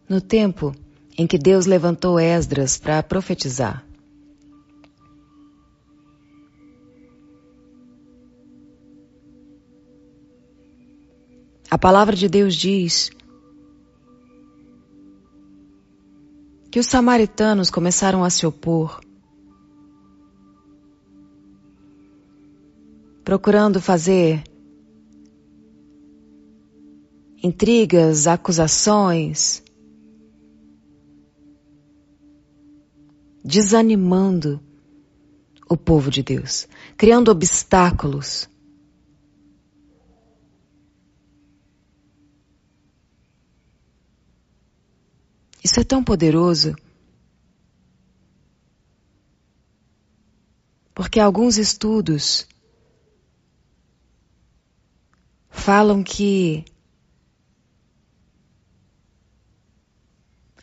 No 0.09 0.19
tempo 0.19 0.75
em 1.15 1.27
que 1.27 1.37
Deus 1.37 1.67
levantou 1.67 2.19
Esdras 2.19 2.77
para 2.79 3.03
profetizar. 3.03 3.92
A 11.73 11.77
palavra 11.79 12.15
de 12.15 12.29
Deus 12.29 12.53
diz 12.53 13.09
que 16.69 16.79
os 16.79 16.85
samaritanos 16.85 17.71
começaram 17.71 18.23
a 18.23 18.29
se 18.29 18.45
opor, 18.45 19.01
procurando 23.23 23.81
fazer 23.81 24.43
intrigas, 27.41 28.27
acusações, 28.27 29.63
desanimando 33.43 34.61
o 35.67 35.75
povo 35.75 36.11
de 36.11 36.21
Deus, 36.21 36.67
criando 36.95 37.31
obstáculos. 37.31 38.47
Isso 45.63 45.79
é 45.79 45.83
tão 45.83 46.03
poderoso. 46.03 46.75
Porque 50.93 51.19
alguns 51.19 51.57
estudos 51.57 52.47
falam 55.49 56.03
que 56.03 56.65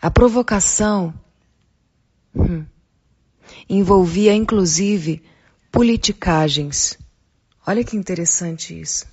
a 0.00 0.10
provocação 0.10 1.14
hum, 2.34 2.64
envolvia 3.68 4.34
inclusive 4.34 5.22
politicagens. 5.72 6.98
Olha 7.66 7.84
que 7.84 7.96
interessante 7.96 8.78
isso. 8.78 9.06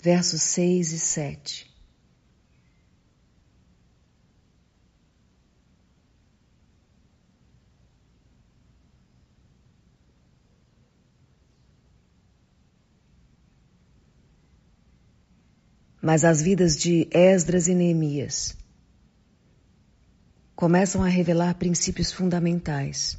Versos 0.00 0.42
6 0.42 0.92
e 0.92 0.98
7. 0.98 1.68
Mas 16.00 16.24
as 16.24 16.40
vidas 16.40 16.76
de 16.76 17.08
Esdras 17.10 17.66
e 17.66 17.74
Neemias 17.74 18.56
começam 20.54 21.02
a 21.02 21.08
revelar 21.08 21.54
princípios 21.54 22.12
fundamentais 22.12 23.18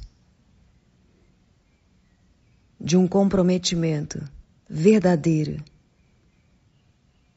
de 2.80 2.96
um 2.96 3.06
comprometimento 3.06 4.26
verdadeiro 4.68 5.62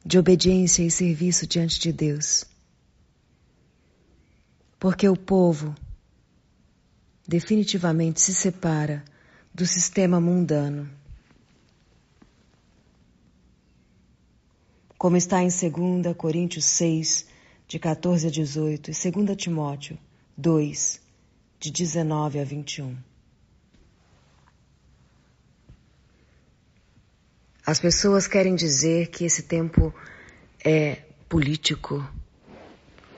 de 0.06 0.20
obediência 0.20 0.84
e 0.84 0.92
serviço 0.92 1.48
diante 1.48 1.80
de 1.80 1.94
Deus. 1.94 2.44
Porque 4.80 5.08
o 5.08 5.16
povo 5.16 5.74
definitivamente 7.28 8.20
se 8.20 8.34
separa 8.34 9.04
do 9.54 9.66
sistema 9.66 10.20
mundano. 10.20 10.90
Como 14.98 15.16
está 15.16 15.42
em 15.42 15.48
2 15.48 16.16
Coríntios 16.18 16.66
6, 16.66 17.28
de 17.68 17.80
14 17.80 18.28
a 18.28 18.30
18, 18.30 18.92
e 18.92 19.12
2 19.12 19.38
Timóteo 19.38 19.98
2, 20.38 21.02
de 21.60 21.72
19 21.72 22.40
a 22.40 22.44
21. 22.44 23.13
As 27.66 27.80
pessoas 27.80 28.28
querem 28.28 28.56
dizer 28.56 29.08
que 29.08 29.24
esse 29.24 29.44
tempo 29.44 29.94
é 30.64 30.98
político, 31.30 32.06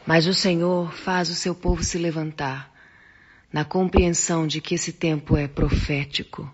mas 0.06 0.28
o 0.28 0.36
Senhor 0.36 0.94
faz 0.94 1.30
o 1.32 1.36
seu 1.36 1.56
povo 1.56 1.84
se 1.84 1.98
levantar 1.98 2.72
na 3.52 3.66
compreensão 3.66 4.46
de 4.46 4.62
que 4.62 4.76
esse 4.76 4.94
tempo 4.94 5.36
é 5.36 5.48
profético. 5.48 6.48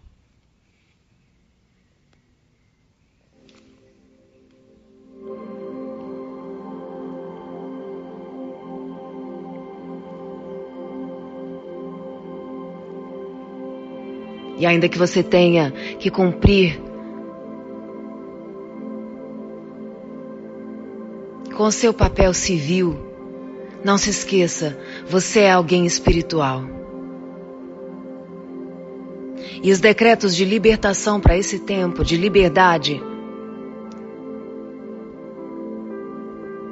E 14.58 14.66
ainda 14.66 14.88
que 14.88 14.98
você 14.98 15.22
tenha 15.22 15.72
que 16.00 16.10
cumprir 16.10 16.91
com 21.56 21.70
seu 21.70 21.94
papel 21.94 22.34
civil, 22.34 22.98
não 23.84 23.98
se 23.98 24.10
esqueça, 24.10 24.78
você 25.08 25.42
é 25.42 25.52
alguém 25.52 25.86
espiritual. 25.86 26.64
E 29.64 29.72
os 29.72 29.80
decretos 29.80 30.36
de 30.36 30.46
libertação 30.46 31.20
para 31.20 31.38
esse 31.38 31.60
tempo, 31.60 32.04
de 32.04 32.18
liberdade, 32.18 33.02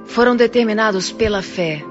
foram 0.06 0.36
determinados 0.36 1.12
pela 1.12 1.42
fé, 1.42 1.84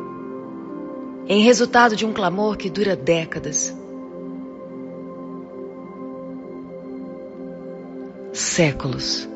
em 1.26 1.42
resultado 1.42 1.94
de 1.94 2.04
um 2.04 2.12
clamor 2.12 2.56
que 2.56 2.70
dura 2.70 2.96
décadas. 2.96 3.76
Séculos. 8.32 9.28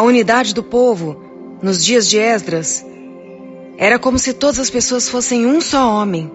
A 0.00 0.02
unidade 0.02 0.54
do 0.54 0.62
povo, 0.62 1.22
nos 1.60 1.84
dias 1.84 2.08
de 2.08 2.16
Esdras, 2.16 2.82
era 3.76 3.98
como 3.98 4.18
se 4.18 4.32
todas 4.32 4.58
as 4.58 4.70
pessoas 4.70 5.10
fossem 5.10 5.44
um 5.44 5.60
só 5.60 5.86
homem. 5.90 6.32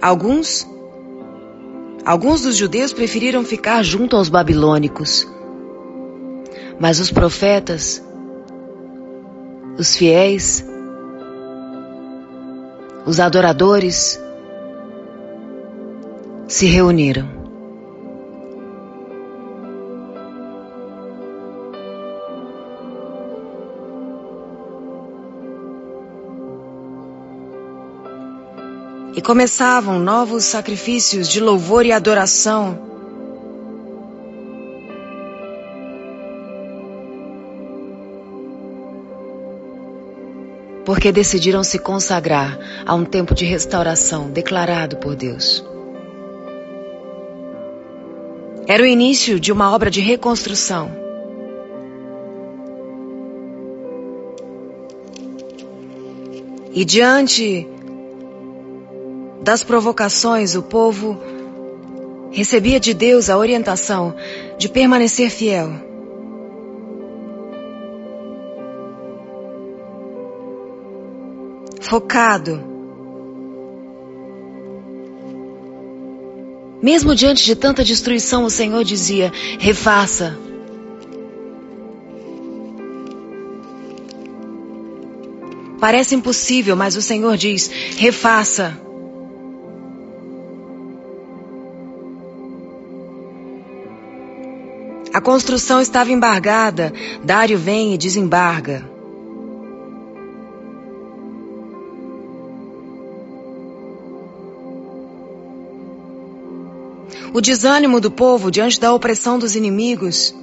Alguns, 0.00 0.66
alguns 2.06 2.40
dos 2.40 2.56
judeus 2.56 2.94
preferiram 2.94 3.44
ficar 3.44 3.82
junto 3.82 4.16
aos 4.16 4.30
babilônicos. 4.30 5.28
Mas 6.78 7.00
os 7.00 7.12
profetas, 7.12 8.02
os 9.78 9.94
fiéis, 9.94 10.64
os 13.04 13.20
adoradores, 13.20 14.18
se 16.60 16.66
reuniram. 16.66 17.26
E 29.16 29.22
começavam 29.22 29.98
novos 29.98 30.44
sacrifícios 30.44 31.30
de 31.30 31.40
louvor 31.40 31.86
e 31.86 31.92
adoração. 31.92 32.78
Porque 40.84 41.10
decidiram 41.10 41.64
se 41.64 41.78
consagrar 41.78 42.58
a 42.84 42.94
um 42.94 43.06
tempo 43.06 43.34
de 43.34 43.46
restauração 43.46 44.30
declarado 44.30 44.98
por 44.98 45.16
Deus. 45.16 45.69
Era 48.72 48.84
o 48.84 48.86
início 48.86 49.40
de 49.40 49.50
uma 49.50 49.74
obra 49.74 49.90
de 49.90 50.00
reconstrução. 50.00 50.92
E 56.72 56.84
diante 56.84 57.66
das 59.42 59.64
provocações, 59.64 60.54
o 60.54 60.62
povo 60.62 61.20
recebia 62.30 62.78
de 62.78 62.94
Deus 62.94 63.28
a 63.28 63.36
orientação 63.36 64.14
de 64.56 64.68
permanecer 64.68 65.30
fiel. 65.30 65.72
Focado 71.80 72.69
Mesmo 76.82 77.14
diante 77.14 77.44
de 77.44 77.54
tanta 77.54 77.84
destruição, 77.84 78.44
o 78.44 78.50
Senhor 78.50 78.82
dizia: 78.84 79.32
refaça. 79.58 80.38
Parece 85.78 86.14
impossível, 86.14 86.76
mas 86.76 86.96
o 86.96 87.02
Senhor 87.02 87.36
diz: 87.36 87.70
refaça. 87.96 88.78
A 95.12 95.20
construção 95.20 95.80
estava 95.80 96.12
embargada. 96.12 96.92
Dário 97.24 97.58
vem 97.58 97.94
e 97.94 97.98
desembarga. 97.98 98.89
O 107.32 107.40
desânimo 107.40 108.00
do 108.00 108.10
povo 108.10 108.50
diante 108.50 108.80
da 108.80 108.92
opressão 108.92 109.38
dos 109.38 109.54
inimigos, 109.54 110.34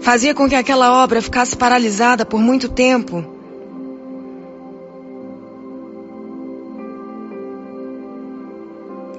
fazia 0.00 0.34
com 0.34 0.48
que 0.48 0.54
aquela 0.54 1.02
obra 1.02 1.22
ficasse 1.22 1.56
paralisada 1.56 2.26
por 2.26 2.40
muito 2.40 2.68
tempo. 2.68 3.24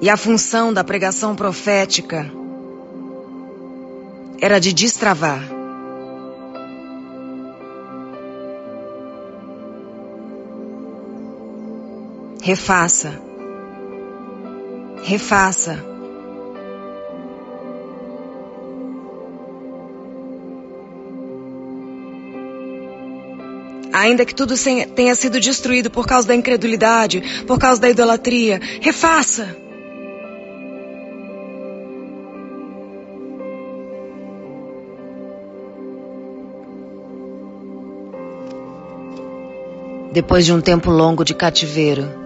E 0.00 0.10
a 0.10 0.16
função 0.16 0.72
da 0.72 0.82
pregação 0.82 1.34
profética 1.34 2.30
era 4.40 4.58
de 4.58 4.72
destravar. 4.72 5.40
Refaça 12.42 13.31
refaça. 15.02 15.84
Ainda 23.92 24.24
que 24.24 24.34
tudo 24.34 24.54
tenha 24.94 25.14
sido 25.14 25.38
destruído 25.38 25.90
por 25.90 26.06
causa 26.06 26.26
da 26.26 26.34
incredulidade, 26.34 27.44
por 27.46 27.58
causa 27.58 27.80
da 27.80 27.90
idolatria, 27.90 28.60
refaça. 28.80 29.56
Depois 40.10 40.44
de 40.44 40.52
um 40.52 40.60
tempo 40.60 40.90
longo 40.90 41.24
de 41.24 41.34
cativeiro, 41.34 42.21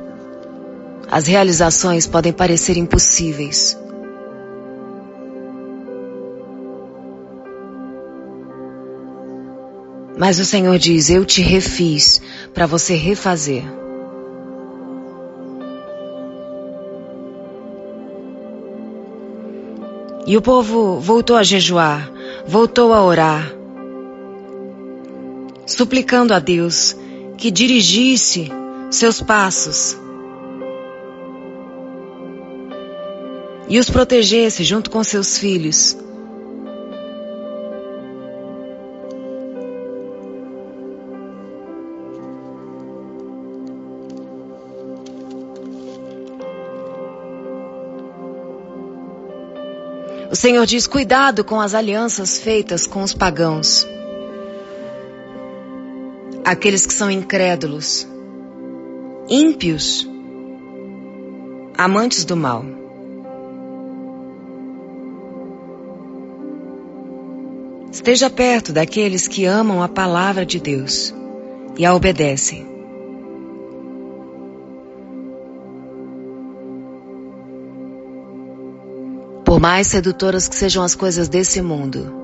as 1.16 1.26
realizações 1.26 2.06
podem 2.06 2.30
parecer 2.30 2.76
impossíveis. 2.76 3.74
Mas 10.18 10.38
o 10.38 10.44
Senhor 10.44 10.78
diz: 10.78 11.08
Eu 11.08 11.24
te 11.24 11.40
refiz 11.40 12.20
para 12.52 12.66
você 12.66 12.94
refazer. 12.94 13.64
E 20.26 20.36
o 20.36 20.42
povo 20.42 21.00
voltou 21.00 21.36
a 21.36 21.42
jejuar, 21.42 22.12
voltou 22.46 22.92
a 22.92 23.02
orar, 23.02 23.54
suplicando 25.64 26.34
a 26.34 26.38
Deus 26.38 26.94
que 27.38 27.50
dirigisse 27.50 28.52
seus 28.90 29.22
passos 29.22 30.04
e 33.68 33.78
os 33.78 33.90
protegesse 33.90 34.62
junto 34.62 34.90
com 34.90 35.02
seus 35.02 35.38
filhos. 35.38 35.96
O 50.30 50.36
Senhor 50.36 50.66
diz: 50.66 50.86
cuidado 50.86 51.42
com 51.42 51.60
as 51.60 51.74
alianças 51.74 52.38
feitas 52.38 52.86
com 52.86 53.02
os 53.02 53.14
pagãos, 53.14 53.86
aqueles 56.44 56.84
que 56.84 56.92
são 56.92 57.10
incrédulos, 57.10 58.06
ímpios, 59.28 60.06
amantes 61.76 62.24
do 62.24 62.36
mal. 62.36 62.85
Esteja 68.06 68.30
perto 68.30 68.72
daqueles 68.72 69.26
que 69.26 69.46
amam 69.46 69.82
a 69.82 69.88
palavra 69.88 70.46
de 70.46 70.60
Deus 70.60 71.12
e 71.76 71.84
a 71.84 71.92
obedecem. 71.92 72.64
Por 79.44 79.58
mais 79.58 79.88
sedutoras 79.88 80.46
que 80.46 80.54
sejam 80.54 80.84
as 80.84 80.94
coisas 80.94 81.28
desse 81.28 81.60
mundo, 81.60 82.14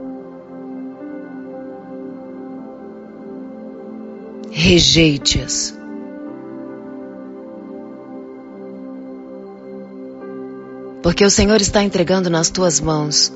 rejeite-as. 4.52 5.76
Porque 11.02 11.24
o 11.24 11.30
Senhor 11.30 11.60
está 11.60 11.82
entregando 11.82 12.30
nas 12.30 12.50
tuas 12.50 12.78
mãos 12.78 13.32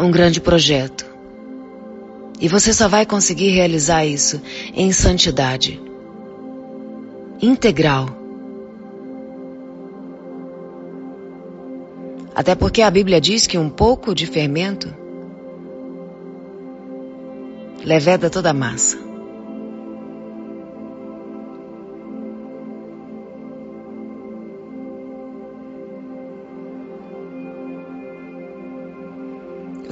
um 0.00 0.10
grande 0.10 0.40
projeto. 0.40 1.06
E 2.40 2.48
você 2.48 2.72
só 2.72 2.86
vai 2.86 3.04
conseguir 3.04 3.50
realizar 3.50 4.04
isso 4.04 4.40
em 4.74 4.92
santidade 4.92 5.80
integral. 7.40 8.08
Até 12.34 12.54
porque 12.54 12.82
a 12.82 12.90
Bíblia 12.90 13.20
diz 13.20 13.46
que 13.46 13.58
um 13.58 13.68
pouco 13.68 14.14
de 14.14 14.26
fermento 14.26 14.94
leveda 17.84 18.30
toda 18.30 18.50
a 18.50 18.54
massa. 18.54 19.07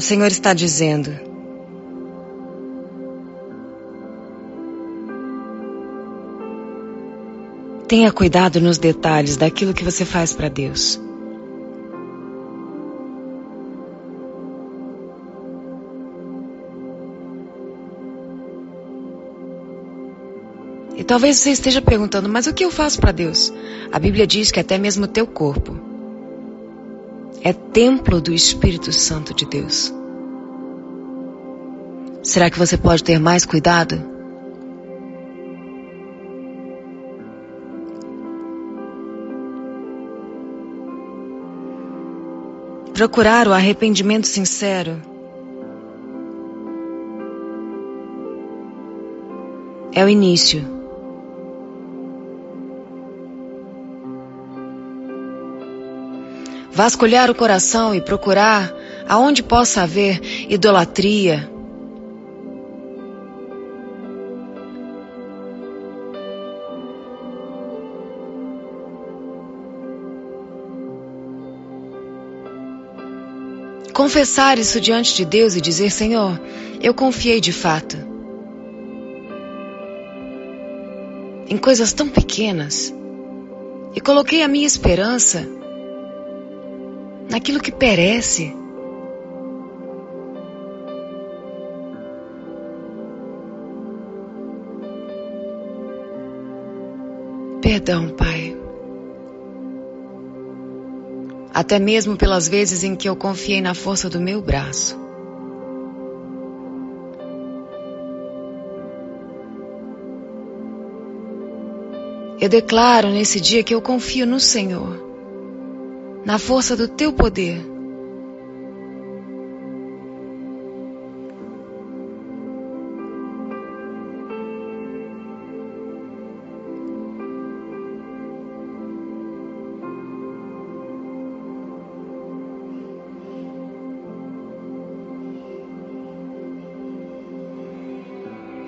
Senhor 0.06 0.28
está 0.28 0.54
dizendo: 0.54 1.10
Tenha 7.88 8.12
cuidado 8.12 8.60
nos 8.60 8.78
detalhes 8.78 9.36
daquilo 9.36 9.74
que 9.74 9.82
você 9.82 10.04
faz 10.04 10.32
para 10.32 10.48
Deus. 10.48 11.00
E 20.94 21.02
talvez 21.02 21.38
você 21.38 21.50
esteja 21.50 21.82
perguntando, 21.82 22.28
mas 22.28 22.46
o 22.46 22.54
que 22.54 22.64
eu 22.64 22.70
faço 22.70 23.00
para 23.00 23.10
Deus? 23.10 23.52
A 23.90 23.98
Bíblia 23.98 24.24
diz 24.24 24.52
que 24.52 24.60
até 24.60 24.78
mesmo 24.78 25.06
o 25.06 25.08
teu 25.08 25.26
corpo 25.26 25.95
templo 27.76 28.22
do 28.22 28.32
Espírito 28.32 28.90
Santo 28.90 29.34
de 29.34 29.44
Deus. 29.44 29.92
Será 32.22 32.48
que 32.48 32.58
você 32.58 32.78
pode 32.78 33.04
ter 33.04 33.20
mais 33.20 33.44
cuidado? 33.44 34.02
Procurar 42.94 43.46
o 43.46 43.52
arrependimento 43.52 44.26
sincero 44.26 44.96
é 49.92 50.02
o 50.02 50.08
início 50.08 50.75
vasculhar 56.76 57.30
o 57.30 57.34
coração 57.34 57.94
e 57.94 58.02
procurar 58.02 58.70
aonde 59.08 59.42
possa 59.42 59.82
haver 59.82 60.20
idolatria. 60.50 61.50
Confessar 73.94 74.58
isso 74.58 74.78
diante 74.78 75.14
de 75.16 75.24
Deus 75.24 75.56
e 75.56 75.62
dizer: 75.62 75.90
Senhor, 75.90 76.38
eu 76.82 76.92
confiei 76.92 77.40
de 77.40 77.54
fato 77.54 77.96
em 81.48 81.56
coisas 81.56 81.94
tão 81.94 82.10
pequenas 82.10 82.94
e 83.94 84.00
coloquei 84.02 84.42
a 84.42 84.48
minha 84.48 84.66
esperança 84.66 85.56
naquilo 87.36 87.60
que 87.60 87.70
perece. 87.70 88.56
Perdão, 97.60 98.08
Pai. 98.08 98.56
Até 101.52 101.78
mesmo 101.78 102.16
pelas 102.16 102.48
vezes 102.48 102.82
em 102.82 102.96
que 102.96 103.06
eu 103.06 103.14
confiei 103.14 103.60
na 103.60 103.74
força 103.74 104.08
do 104.08 104.18
meu 104.18 104.40
braço. 104.40 104.98
Eu 112.40 112.48
declaro 112.48 113.10
nesse 113.10 113.38
dia 113.38 113.62
que 113.62 113.74
eu 113.74 113.82
confio 113.82 114.26
no 114.26 114.40
Senhor 114.40 115.05
na 116.26 116.40
força 116.40 116.74
do 116.76 116.88
teu 116.88 117.12
poder. 117.12 117.64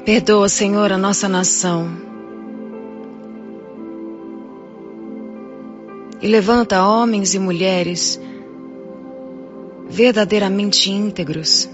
Perdoa, 0.05 0.48
Senhor, 0.48 0.93
a 0.93 0.97
nossa 0.97 1.28
nação. 1.28 2.07
E 6.20 6.27
levanta 6.27 6.82
homens 6.82 7.35
e 7.35 7.39
mulheres 7.39 8.20
verdadeiramente 9.89 10.90
íntegros, 10.90 11.69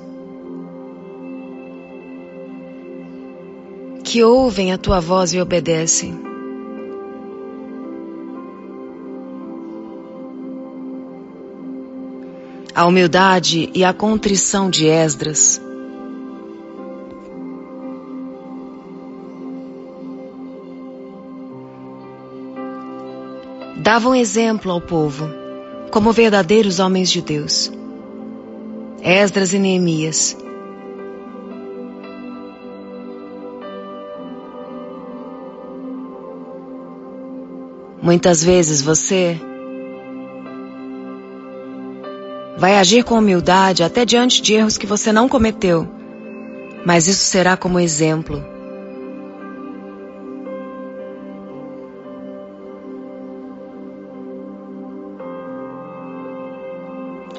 que 4.05 4.23
ouvem 4.23 4.73
a 4.73 4.79
tua 4.79 5.01
voz 5.01 5.33
e 5.33 5.41
obedecem. 5.41 6.15
A 12.75 12.87
humildade 12.87 13.71
e 13.73 13.85
a 13.85 13.93
contrição 13.93 14.69
de 14.69 14.87
Esdras 14.87 15.64
davam 23.85 24.15
exemplo 24.15 24.73
ao 24.73 24.81
povo, 24.81 25.28
como 25.90 26.11
verdadeiros 26.11 26.78
homens 26.78 27.11
de 27.11 27.20
Deus. 27.20 27.70
Esdras 29.02 29.52
e 29.52 29.59
Neemias. 29.59 30.35
Muitas 38.01 38.43
vezes 38.43 38.81
você 38.81 39.39
vai 42.56 42.78
agir 42.78 43.05
com 43.05 43.19
humildade 43.19 43.82
até 43.82 44.06
diante 44.06 44.40
de 44.40 44.55
erros 44.55 44.78
que 44.78 44.86
você 44.86 45.12
não 45.12 45.28
cometeu, 45.28 45.86
mas 46.86 47.06
isso 47.06 47.24
será 47.24 47.55
como 47.55 47.78
exemplo 47.78 48.54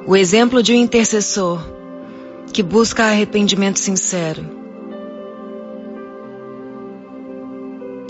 O 0.07 0.15
exemplo 0.15 0.61
de 0.61 0.71
um 0.71 0.75
intercessor 0.75 1.59
que 2.53 2.61
busca 2.61 3.03
arrependimento 3.05 3.79
sincero, 3.79 4.43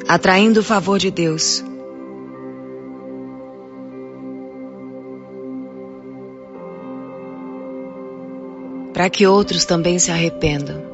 atraindo 0.08 0.60
o 0.60 0.64
favor 0.64 1.00
de 1.00 1.10
Deus 1.10 1.64
para 8.96 9.10
que 9.10 9.28
outros 9.28 9.66
também 9.66 10.00
se 10.00 10.10
arrependam. 10.10 10.85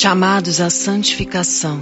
Chamados 0.00 0.62
à 0.62 0.70
santificação. 0.70 1.78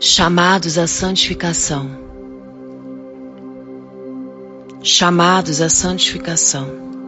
Chamados 0.00 0.76
à 0.76 0.88
santificação. 0.88 1.88
Chamados 4.82 5.60
à 5.60 5.68
santificação. 5.68 6.99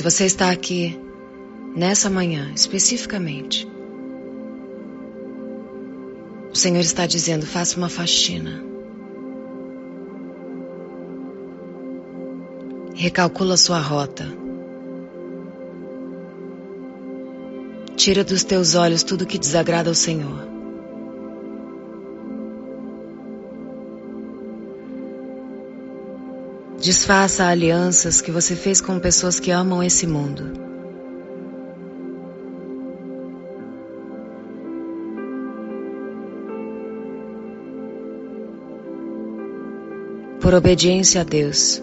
Se 0.00 0.02
você 0.02 0.24
está 0.24 0.50
aqui 0.50 0.98
nessa 1.76 2.08
manhã 2.08 2.50
especificamente, 2.56 3.68
o 6.50 6.56
Senhor 6.56 6.80
está 6.80 7.04
dizendo: 7.04 7.44
faça 7.44 7.76
uma 7.76 7.90
faxina. 7.90 8.64
Recalcula 12.94 13.58
sua 13.58 13.78
rota. 13.78 14.24
Tira 17.94 18.24
dos 18.24 18.42
teus 18.42 18.74
olhos 18.74 19.02
tudo 19.02 19.26
que 19.26 19.38
desagrada 19.38 19.90
ao 19.90 19.94
Senhor. 19.94 20.48
Desfaça 26.80 27.44
alianças 27.44 28.22
que 28.22 28.30
você 28.30 28.56
fez 28.56 28.80
com 28.80 28.98
pessoas 28.98 29.38
que 29.38 29.50
amam 29.50 29.82
esse 29.82 30.06
mundo. 30.06 30.50
Por 40.40 40.54
obediência 40.54 41.20
a 41.20 41.24
Deus, 41.24 41.82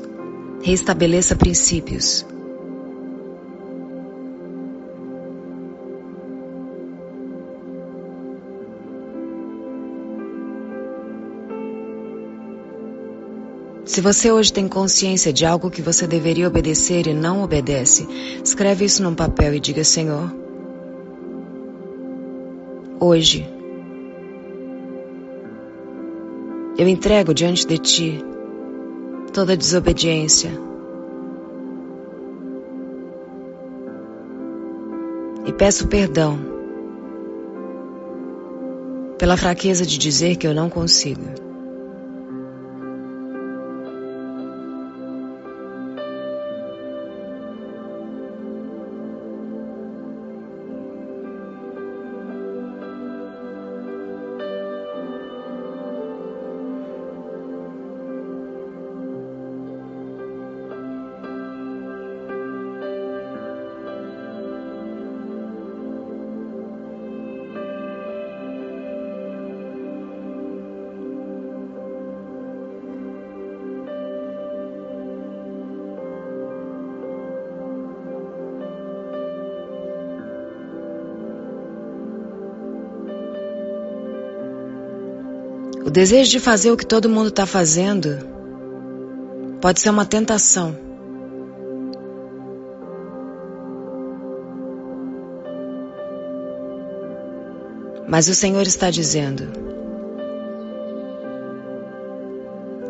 restabeleça 0.64 1.36
princípios. 1.36 2.26
Se 13.98 14.02
você 14.02 14.32
hoje 14.32 14.54
tem 14.54 14.68
consciência 14.68 15.34
de 15.34 15.44
algo 15.44 15.72
que 15.72 15.82
você 15.82 16.06
deveria 16.06 16.48
obedecer 16.48 17.08
e 17.08 17.16
não 17.16 17.42
obedece, 17.42 18.08
escreve 18.44 18.86
isso 18.86 19.02
num 19.02 19.16
papel 19.16 19.56
e 19.56 19.60
diga: 19.60 19.84
Senhor, 19.84 20.32
hoje 23.00 23.52
eu 26.78 26.88
entrego 26.88 27.34
diante 27.34 27.66
de 27.66 27.80
Ti 27.80 28.24
toda 29.34 29.58
desobediência. 29.58 30.52
E 35.44 35.52
peço 35.54 35.88
perdão 35.88 36.38
pela 39.18 39.36
fraqueza 39.36 39.88
de 39.88 39.98
dizer 39.98 40.36
que 40.36 40.46
eu 40.46 40.54
não 40.54 40.70
consigo. 40.70 41.47
Desejo 85.98 86.30
de 86.30 86.40
fazer 86.40 86.70
o 86.70 86.78
que 86.78 86.86
todo 86.86 87.10
mundo 87.10 87.30
está 87.30 87.48
fazendo 87.48 88.20
pode 89.60 89.82
ser 89.82 89.90
uma 89.90 90.06
tentação. 90.06 90.78
Mas 98.08 98.28
o 98.28 98.36
Senhor 98.36 98.62
está 98.62 98.92
dizendo: 98.92 99.48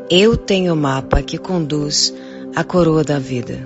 Eu 0.09 0.35
tenho 0.35 0.73
o 0.73 0.75
mapa 0.75 1.21
que 1.21 1.37
conduz 1.37 2.13
à 2.53 2.61
coroa 2.65 3.05
da 3.05 3.19
vida. 3.19 3.63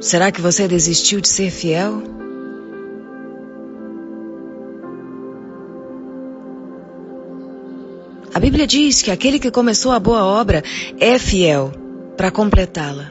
Será 0.00 0.32
que 0.32 0.40
você 0.40 0.66
desistiu 0.66 1.20
de 1.20 1.28
ser 1.28 1.50
fiel? 1.50 2.21
Bíblia 8.42 8.66
diz 8.66 9.02
que 9.02 9.10
aquele 9.12 9.38
que 9.38 9.52
começou 9.52 9.92
a 9.92 10.00
boa 10.00 10.24
obra 10.24 10.64
é 10.98 11.16
fiel 11.16 11.70
para 12.16 12.28
completá-la. 12.28 13.08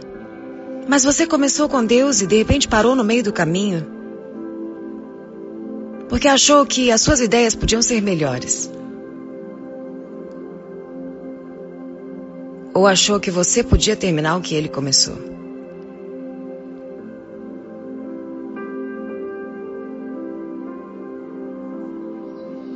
Mas 0.89 1.05
você 1.05 1.25
começou 1.25 1.69
com 1.69 1.85
Deus 1.85 2.19
e 2.19 2.27
de 2.27 2.35
repente 2.35 2.67
parou 2.67 2.97
no 2.97 3.03
meio 3.05 3.23
do 3.23 3.31
caminho. 3.31 3.87
Porque 6.09 6.27
achou 6.27 6.65
que 6.65 6.91
as 6.91 6.99
suas 6.99 7.21
ideias 7.21 7.55
podiam 7.55 7.81
ser 7.81 8.01
melhores. 8.01 8.69
Ou 12.73 12.85
achou 12.85 13.17
que 13.17 13.31
você 13.31 13.63
podia 13.63 13.95
terminar 13.95 14.35
o 14.35 14.41
que 14.41 14.53
ele 14.53 14.67
começou? 14.67 15.15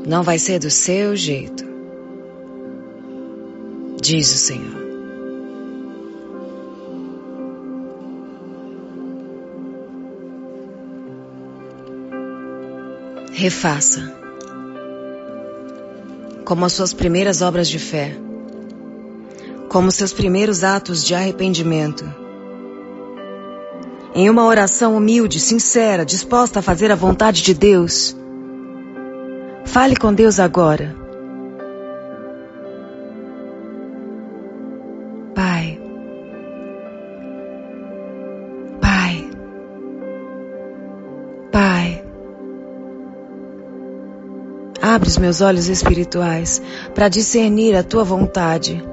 Não 0.07 0.23
vai 0.23 0.39
ser 0.39 0.57
do 0.59 0.69
seu 0.69 1.17
jeito, 1.17 1.74
diz 4.05 4.33
o 4.33 4.37
Senhor. 4.37 4.85
Refaça, 13.31 14.13
como 16.45 16.65
as 16.65 16.73
suas 16.73 16.93
primeiras 16.93 17.41
obras 17.41 17.67
de 17.67 17.79
fé, 17.79 18.15
como 19.69 19.91
seus 19.91 20.13
primeiros 20.13 20.63
atos 20.63 21.03
de 21.03 21.13
arrependimento. 21.13 22.05
Em 24.13 24.29
uma 24.29 24.45
oração 24.45 24.95
humilde, 24.95 25.39
sincera, 25.39 26.05
disposta 26.05 26.59
a 26.59 26.61
fazer 26.61 26.89
a 26.91 26.95
vontade 26.95 27.41
de 27.41 27.53
Deus 27.53 28.15
Fale 29.65 29.97
com 29.97 30.13
Deus 30.13 30.39
agora. 30.39 31.04
Abre 45.05 45.11
os 45.11 45.17
meus 45.19 45.39
olhos 45.39 45.69
espirituais 45.69 46.59
para 46.95 47.07
discernir 47.07 47.75
a 47.75 47.83
tua 47.83 48.03
vontade 48.03 48.83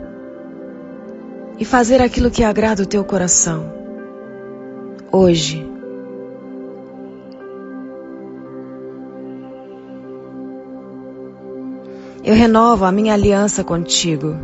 e 1.59 1.65
fazer 1.65 2.03
aquilo 2.03 2.31
que 2.31 2.45
agrada 2.45 2.83
o 2.83 2.87
teu 2.87 3.03
coração. 3.03 3.73
Hoje. 5.11 5.67
eu 12.25 12.35
renovo 12.35 12.85
a 12.85 12.93
minha 12.93 13.15
aliança 13.15 13.65
contigo. 13.65 14.37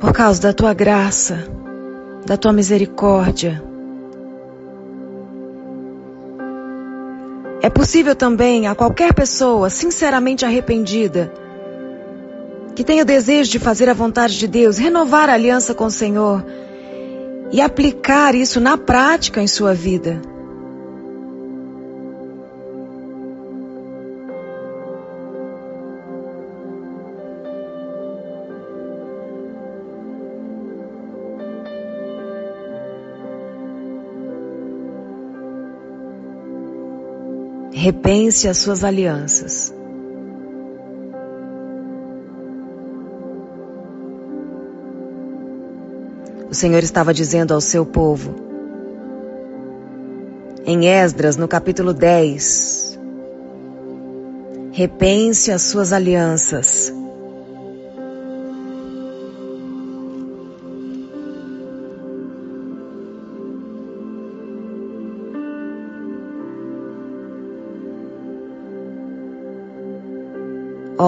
Por 0.00 0.12
causa 0.12 0.40
da 0.40 0.52
tua 0.54 0.72
graça, 0.72 1.44
da 2.24 2.36
tua 2.36 2.52
misericórdia. 2.52 3.65
É 7.66 7.68
possível 7.68 8.14
também 8.14 8.68
a 8.68 8.76
qualquer 8.76 9.12
pessoa 9.12 9.68
sinceramente 9.68 10.44
arrependida, 10.44 11.32
que 12.76 12.84
tenha 12.84 13.02
o 13.02 13.04
desejo 13.04 13.50
de 13.50 13.58
fazer 13.58 13.88
a 13.88 13.92
vontade 13.92 14.38
de 14.38 14.46
Deus, 14.46 14.78
renovar 14.78 15.28
a 15.28 15.32
aliança 15.32 15.74
com 15.74 15.86
o 15.86 15.90
Senhor, 15.90 16.46
e 17.50 17.60
aplicar 17.60 18.36
isso 18.36 18.60
na 18.60 18.78
prática 18.78 19.42
em 19.42 19.48
sua 19.48 19.74
vida. 19.74 20.22
Repense 37.86 38.48
as 38.48 38.58
suas 38.58 38.82
alianças. 38.82 39.72
o 46.50 46.54
Senhor 46.54 46.82
estava 46.82 47.14
dizendo 47.14 47.54
ao 47.54 47.60
seu 47.60 47.86
povo. 47.86 48.34
Em 50.64 50.88
Esdras, 50.88 51.36
no 51.36 51.46
capítulo 51.46 51.94
10, 51.94 52.98
repense 54.72 55.52
as 55.52 55.62
suas 55.62 55.92
alianças. 55.92 56.92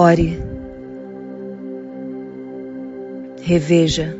Ore, 0.01 0.39
reveja. 3.41 4.15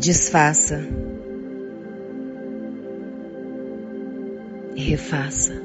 desfaça 0.00 0.80
e 4.74 4.80
refaça. 4.82 5.62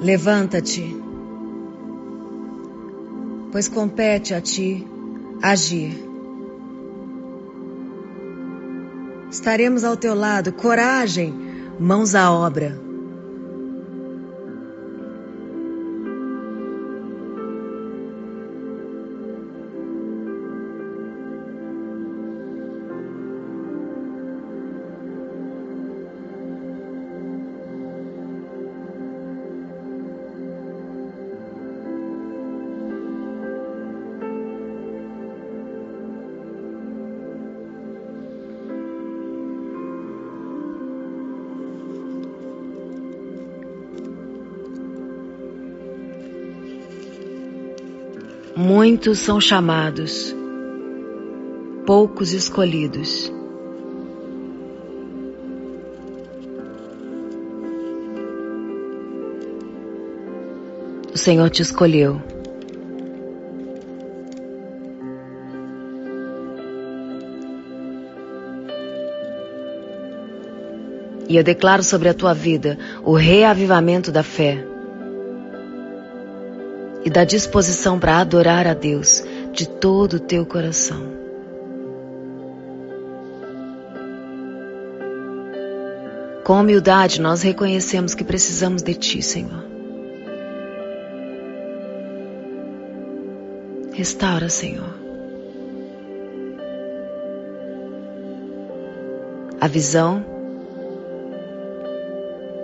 Levanta-te, 0.00 0.84
pois 3.50 3.66
compete 3.68 4.34
a 4.34 4.40
ti 4.40 4.86
agir. 5.42 6.13
Estaremos 9.34 9.82
ao 9.82 9.96
teu 9.96 10.14
lado, 10.14 10.52
coragem, 10.52 11.34
mãos 11.80 12.14
à 12.14 12.30
obra. 12.30 12.83
Muitos 48.86 49.20
são 49.20 49.40
chamados, 49.40 50.36
poucos 51.86 52.34
escolhidos. 52.34 53.32
O 61.14 61.16
Senhor 61.16 61.48
te 61.48 61.62
escolheu. 61.62 62.20
E 71.26 71.38
eu 71.38 71.42
declaro 71.42 71.82
sobre 71.82 72.10
a 72.10 72.14
tua 72.14 72.34
vida 72.34 72.78
o 73.02 73.14
reavivamento 73.14 74.12
da 74.12 74.22
fé 74.22 74.73
e 77.04 77.10
da 77.10 77.22
disposição 77.24 78.00
para 78.00 78.18
adorar 78.18 78.66
a 78.66 78.74
Deus 78.74 79.22
de 79.52 79.68
todo 79.68 80.14
o 80.14 80.20
teu 80.20 80.46
coração. 80.46 81.24
Com 86.44 86.60
humildade, 86.60 87.20
nós 87.20 87.42
reconhecemos 87.42 88.14
que 88.14 88.24
precisamos 88.24 88.82
de 88.82 88.94
Ti, 88.94 89.22
Senhor. 89.22 89.64
Restaura, 93.92 94.48
Senhor. 94.48 94.92
A 99.58 99.68
visão. 99.68 100.22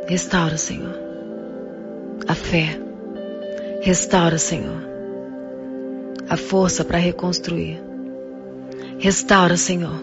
Restaura, 0.07 0.59
Senhor. 0.59 0.99
A 2.29 2.35
fé. 2.35 2.90
Restaura, 3.83 4.37
Senhor, 4.37 4.83
a 6.29 6.37
força 6.37 6.85
para 6.85 6.99
reconstruir. 6.99 7.81
Restaura, 8.99 9.57
Senhor, 9.57 10.03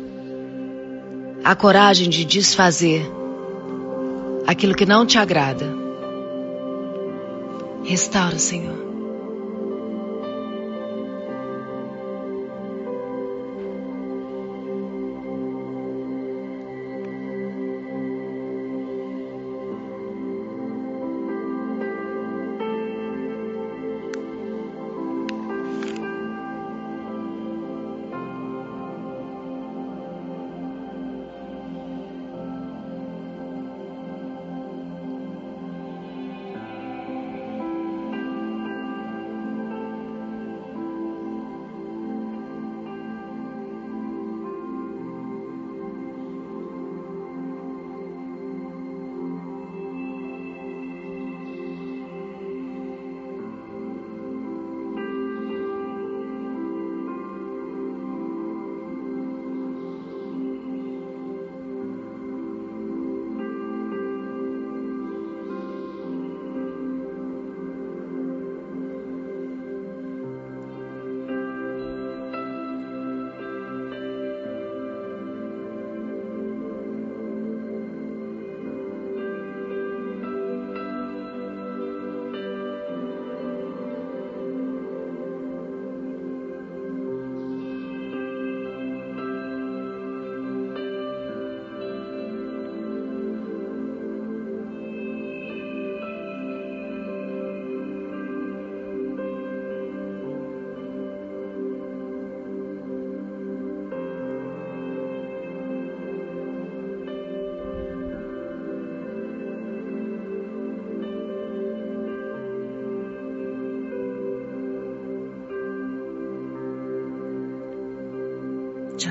a 1.44 1.56
coragem 1.56 2.10
de 2.10 2.26
desfazer 2.26 3.06
aquilo 4.48 4.74
que 4.74 4.86
não 4.86 5.06
te 5.06 5.20
agrada. 5.20 5.68
Restaura, 7.84 8.40
Senhor. 8.40 8.87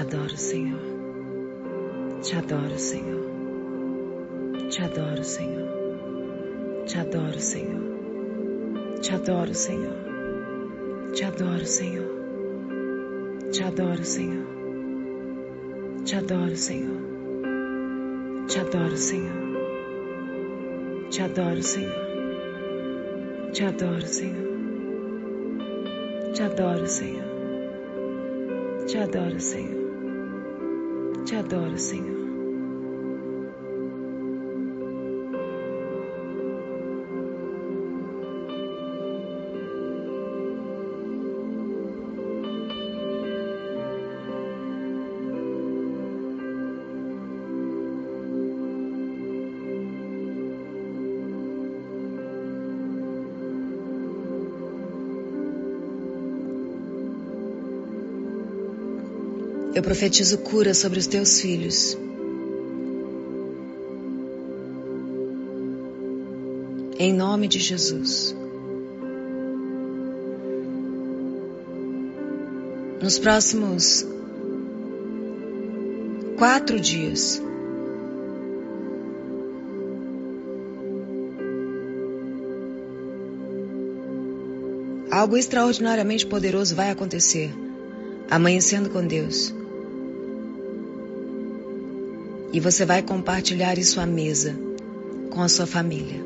Adoro, 0.07 0.37
Senhor. 0.37 0.81
Te 2.23 2.37
adoro, 2.37 2.79
Senhor. 2.79 3.27
Te 4.71 4.83
adoro, 4.83 5.25
Senhor. 5.25 5.69
Te 6.87 6.99
adoro, 7.01 7.39
Senhor. 7.41 7.83
Te 9.03 9.11
adoro, 9.13 9.55
Senhor. 9.55 9.97
Te 11.13 11.25
adoro, 11.25 11.65
Senhor. 11.65 12.07
Te 13.53 13.65
adoro, 13.65 14.05
Senhor. 14.05 14.47
Te 16.05 16.15
adoro, 16.17 16.57
Senhor. 16.57 17.03
Te 18.47 18.61
adoro, 18.61 18.97
Senhor. 18.97 19.43
Te 21.11 21.23
adoro, 21.23 21.63
Senhor. 21.63 22.07
Te 23.53 23.65
adoro, 23.65 24.07
Senhor. 24.07 24.47
Te 26.35 26.43
adoro, 26.43 26.87
Senhor. 26.87 27.25
Te 28.87 28.99
adoro, 29.01 29.41
Senhor. 29.41 29.86
Te 31.27 31.35
adoro, 31.35 31.77
Senhor. 31.77 32.26
Eu 59.77 59.83
profetizo 59.83 60.39
cura 60.39 60.73
sobre 60.73 60.99
os 60.99 61.07
teus 61.07 61.39
filhos. 61.39 61.99
Em 66.99 67.13
nome 67.13 67.47
de 67.47 67.59
Jesus. 67.59 68.35
Nos 73.03 73.19
próximos 73.19 74.07
quatro 76.39 76.81
dias, 76.81 77.43
algo 85.11 85.37
extraordinariamente 85.37 86.27
poderoso 86.27 86.75
vai 86.75 86.91
acontecer, 86.91 87.53
amanhecendo 88.31 88.89
com 88.89 89.07
Deus. 89.07 89.55
E 92.53 92.61
você 92.61 92.85
vai 92.85 93.03
compartilhar 93.03 93.79
isso 93.79 94.01
à 94.01 94.07
mesa 94.07 94.55
com 95.31 95.43
a 95.43 95.49
sua 95.49 95.67
família. 95.67 96.26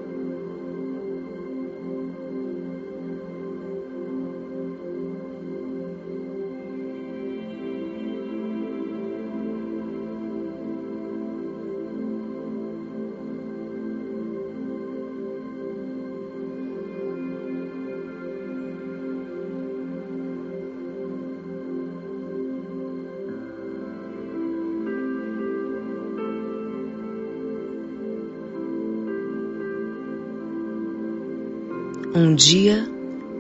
Um 32.21 32.35
dia 32.35 32.87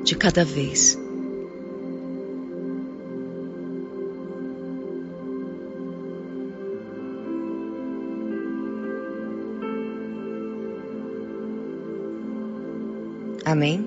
de 0.03 0.17
cada 0.17 0.45
vez. 0.45 0.99
Amém? 13.45 13.85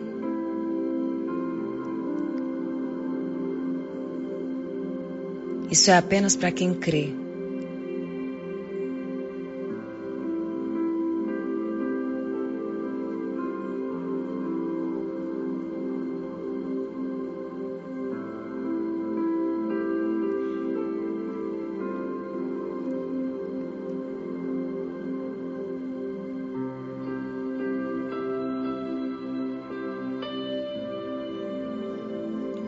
Isso 5.72 5.90
é 5.90 5.98
apenas 5.98 6.36
para 6.36 6.52
quem 6.52 6.74
crê. 6.74 7.23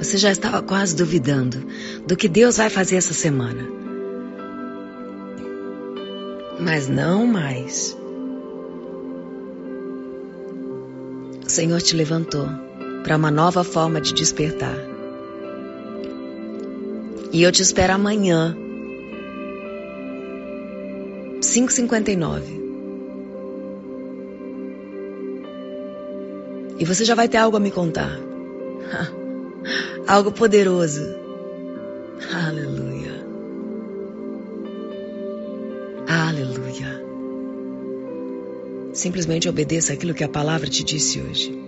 Você 0.06 0.20
já 0.20 0.32
estava 0.32 0.62
quase 0.62 0.96
duvidando 0.96 1.66
do 2.06 2.16
que 2.16 2.28
Deus 2.28 2.58
vai 2.58 2.70
fazer 2.70 2.96
essa 2.96 3.12
semana. 3.12 3.68
Mas 6.60 6.88
não 6.88 7.26
mais. 7.26 7.98
O 11.44 11.50
Senhor 11.50 11.82
te 11.82 11.96
levantou 11.96 12.48
para 13.04 13.18
uma 13.18 13.32
nova 13.32 13.64
forma 13.64 14.00
de 14.00 14.14
despertar. 14.14 14.78
E 17.34 17.42
eu 17.42 17.52
te 17.52 17.64
espero 17.64 17.94
amanhã, 17.94 18.56
5h59. 21.42 22.44
E 26.78 26.86
você 26.86 27.04
já 27.04 27.16
vai 27.16 27.28
ter 27.28 27.38
algo 27.38 27.58
a 27.58 27.60
me 27.60 27.72
contar. 27.72 28.25
Algo 30.08 30.32
poderoso. 30.32 31.02
Aleluia. 32.34 33.26
Aleluia. 36.08 37.04
Simplesmente 38.94 39.50
obedeça 39.50 39.94
aquilo 39.94 40.14
que 40.14 40.24
a 40.24 40.30
palavra 40.30 40.70
te 40.70 40.84
disse 40.84 41.22
hoje. 41.22 41.65